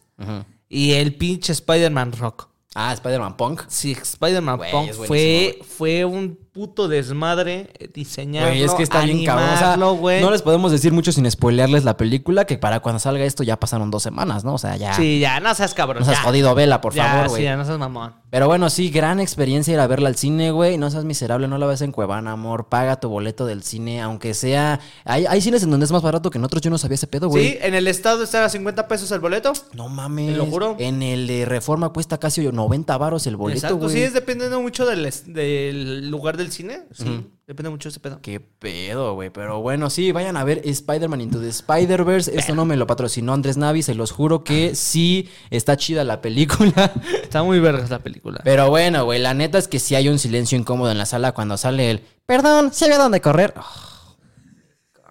[0.69, 2.47] y el pinche Spider-Man Rock.
[2.75, 3.63] Ah, Spider-Man Punk.
[3.67, 9.23] Sí, Spider-Man Punk fue, fue un puto desmadre eh, diseñarlo, Güey, es que está bien
[9.23, 9.49] cabrón.
[9.53, 13.23] O sea, no les podemos decir mucho sin spoilearles la película, que para cuando salga
[13.23, 14.55] esto ya pasaron dos semanas, ¿no?
[14.55, 14.93] O sea, ya.
[14.93, 15.99] Sí, ya, no seas cabrón.
[16.01, 16.23] No seas ya.
[16.23, 17.43] jodido, vela, por Ya, favor, sí, güey.
[17.43, 18.13] ya, no seas mamón.
[18.29, 20.77] Pero bueno, sí, gran experiencia ir a verla al cine, güey.
[20.77, 22.67] No seas miserable, no la ves en Cuevana, amor.
[22.67, 24.81] Paga tu boleto del cine, aunque sea.
[25.05, 26.61] Hay, hay cines en donde es más barato que en otros.
[26.61, 27.51] Yo no sabía ese pedo, güey.
[27.53, 29.53] Sí, en el estado está a 50 pesos el boleto.
[29.73, 30.33] No mames.
[30.33, 30.75] Te lo juro.
[30.77, 34.85] En el de Reforma cuesta casi 90 varos el boleto, Exacto, sí, es dependiendo mucho
[34.85, 36.81] del, del lugar del cine.
[36.91, 38.19] Sí, depende mucho de ese pedo.
[38.21, 39.29] Qué pedo, güey.
[39.29, 42.37] Pero bueno, sí, vayan a ver Spider-Man Into the Spider-Verse.
[42.37, 46.21] Esto no me lo patrocinó Andrés Navi, se los juro que sí está chida la
[46.21, 46.93] película.
[47.23, 48.41] Está muy vergas la película.
[48.43, 51.33] Pero bueno, güey, la neta es que sí hay un silencio incómodo en la sala
[51.33, 52.01] cuando sale el.
[52.25, 53.53] Perdón, ¿sí había dónde correr?
[53.57, 53.88] Oh,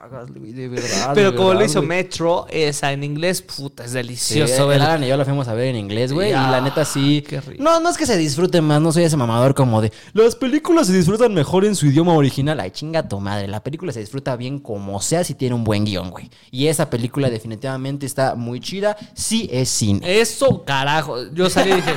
[0.09, 1.13] cagas, güey, de verdad.
[1.15, 2.01] Pero de como lo hizo güey.
[2.01, 4.65] esa esa en inglés, puta, es delicioso.
[4.65, 4.87] el verla.
[4.87, 6.31] Alan y yo la fuimos a ver en inglés, güey.
[6.31, 7.25] Y la neta sí.
[7.27, 7.63] qué rico.
[7.63, 9.93] No, no es que se disfrute más, no soy ese mamador como de.
[10.13, 12.61] Las películas se disfrutan mejor en su idioma original.
[12.61, 13.49] Ay, chinga tu madre.
[13.49, 16.31] La película se disfruta bien como sea si tiene un buen guion, güey.
[16.51, 18.97] Y esa película definitivamente está muy chida.
[19.15, 20.21] Sí es cine.
[20.21, 21.31] Eso, carajo.
[21.33, 21.93] Yo salí y dije,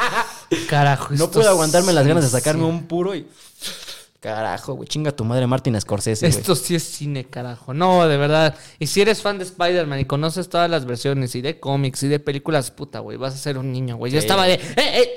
[0.68, 1.14] carajo.
[1.14, 3.26] No puedo aguantarme las ganas de sacarme un puro y.
[4.26, 4.88] Carajo, güey.
[4.88, 6.26] Chinga tu madre, Martin Scorsese.
[6.26, 7.72] Esto sí es cine, carajo.
[7.72, 8.56] No, de verdad.
[8.80, 12.08] Y si eres fan de Spider-Man y conoces todas las versiones y de cómics y
[12.08, 14.10] de películas, puta, güey, vas a ser un niño, güey.
[14.10, 14.26] Yo Sí.
[14.26, 15.16] estaba de, ¡eh, eh!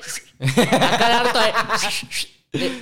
[2.53, 2.81] Eh.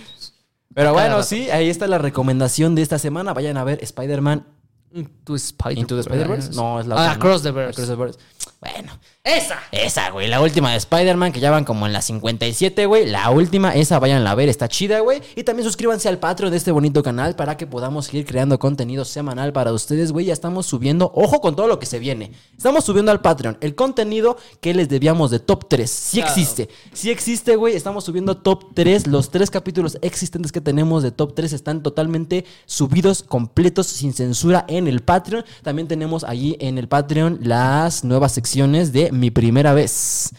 [0.75, 3.33] Pero bueno, sí, ahí está la recomendación de esta semana.
[3.33, 4.45] Vayan a ver Spider-Man
[4.93, 6.51] Into Spider- Into the Spider-Verse.
[6.53, 7.07] No, es la Ah, otra.
[7.07, 7.11] ¿no?
[7.19, 7.71] Across the Verse.
[7.81, 8.19] Across the Verse.
[8.59, 8.91] Bueno,
[9.23, 9.59] ¡Esa!
[9.71, 10.27] esa, güey.
[10.27, 13.05] La última de Spider-Man, que ya van como en la 57, güey.
[13.05, 15.21] La última, esa vayan a ver, está chida, güey.
[15.35, 19.05] Y también suscríbanse al Patreon de este bonito canal para que podamos seguir creando contenido
[19.05, 20.25] semanal para ustedes, güey.
[20.25, 22.31] Ya estamos subiendo, ojo con todo lo que se viene.
[22.57, 25.91] Estamos subiendo al Patreon el contenido que les debíamos de top 3.
[25.91, 26.31] Sí Claro.
[26.31, 26.69] existe.
[26.93, 27.75] Sí existe, güey.
[27.75, 29.05] Estamos subiendo top 3.
[29.05, 34.65] Los tres capítulos existentes que tenemos de top 3 están totalmente subidos, completos, sin censura
[34.67, 35.43] en el Patreon.
[35.63, 40.31] También tenemos allí en el Patreon las nuevas secciones de Mi Primera Vez,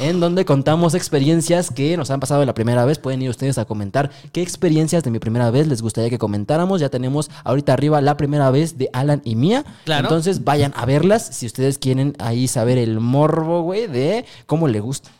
[0.00, 2.98] en donde contamos experiencias que nos han pasado la primera vez.
[2.98, 6.80] Pueden ir ustedes a comentar qué experiencias de mi primera vez les gustaría que comentáramos.
[6.80, 9.64] Ya tenemos ahorita arriba la primera vez de Alan y mía.
[9.84, 10.08] Claro.
[10.08, 14.80] Entonces vayan a verlas si ustedes quieren ahí saber el morbo, güey, de cómo le
[14.80, 15.10] gusta.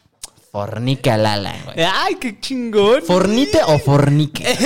[0.57, 1.87] Fornique al Alan, güey.
[1.87, 3.03] ¡Ay, qué chingón!
[3.03, 4.43] ¿Fornite o fornique?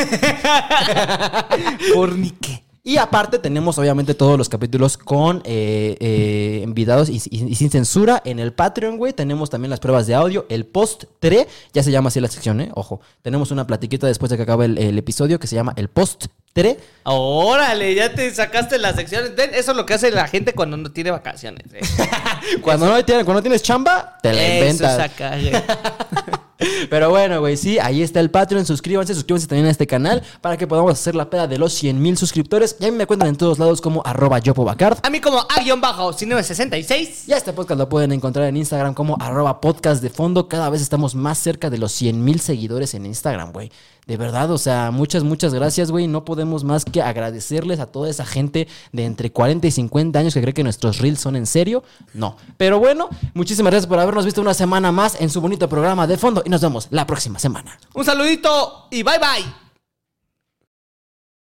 [1.95, 2.63] Fornique.
[2.83, 7.71] Y aparte tenemos obviamente todos los capítulos con eh, eh, invitados y, y- y sin
[7.71, 9.13] censura en el Patreon, güey.
[9.13, 12.61] Tenemos también las pruebas de audio, el post 3, ya se llama así la sección,
[12.63, 12.71] ¿eh?
[12.75, 15.89] Ojo, tenemos una platiquita después de que acabe el, el episodio que se llama el
[15.89, 16.79] post 3.
[17.05, 19.37] Órale, ya te sacaste las secciones.
[19.37, 21.67] Ven, Eso es lo que hace la gente cuando no tiene vacaciones.
[21.75, 21.81] eh.
[22.63, 24.55] Cuando no, tienes, cuando no tienes chamba, te la Eso
[24.85, 25.11] inventas.
[25.19, 25.53] güey.
[26.91, 28.67] Pero bueno, güey, sí, ahí está el Patreon.
[28.67, 32.01] Suscríbanse, suscríbanse también a este canal para que podamos hacer la peda de los 100
[32.01, 32.77] mil suscriptores.
[32.81, 34.99] Y a mí me cuentan en todos lados como arroba yopobacard.
[35.03, 37.29] A mí como A-966.
[37.29, 40.49] Y a este podcast lo pueden encontrar en Instagram como arroba podcast de fondo.
[40.49, 43.71] Cada vez estamos más cerca de los 100 mil seguidores en Instagram, güey.
[44.11, 46.09] De verdad, o sea, muchas, muchas gracias, güey.
[46.09, 50.35] No podemos más que agradecerles a toda esa gente de entre 40 y 50 años
[50.35, 51.85] que cree que nuestros reels son en serio.
[52.13, 52.37] No.
[52.57, 56.19] Pero bueno, muchísimas gracias por habernos visto una semana más en su bonito programa de
[56.19, 57.79] fondo y nos vemos la próxima semana.
[57.95, 59.70] Un saludito y bye bye.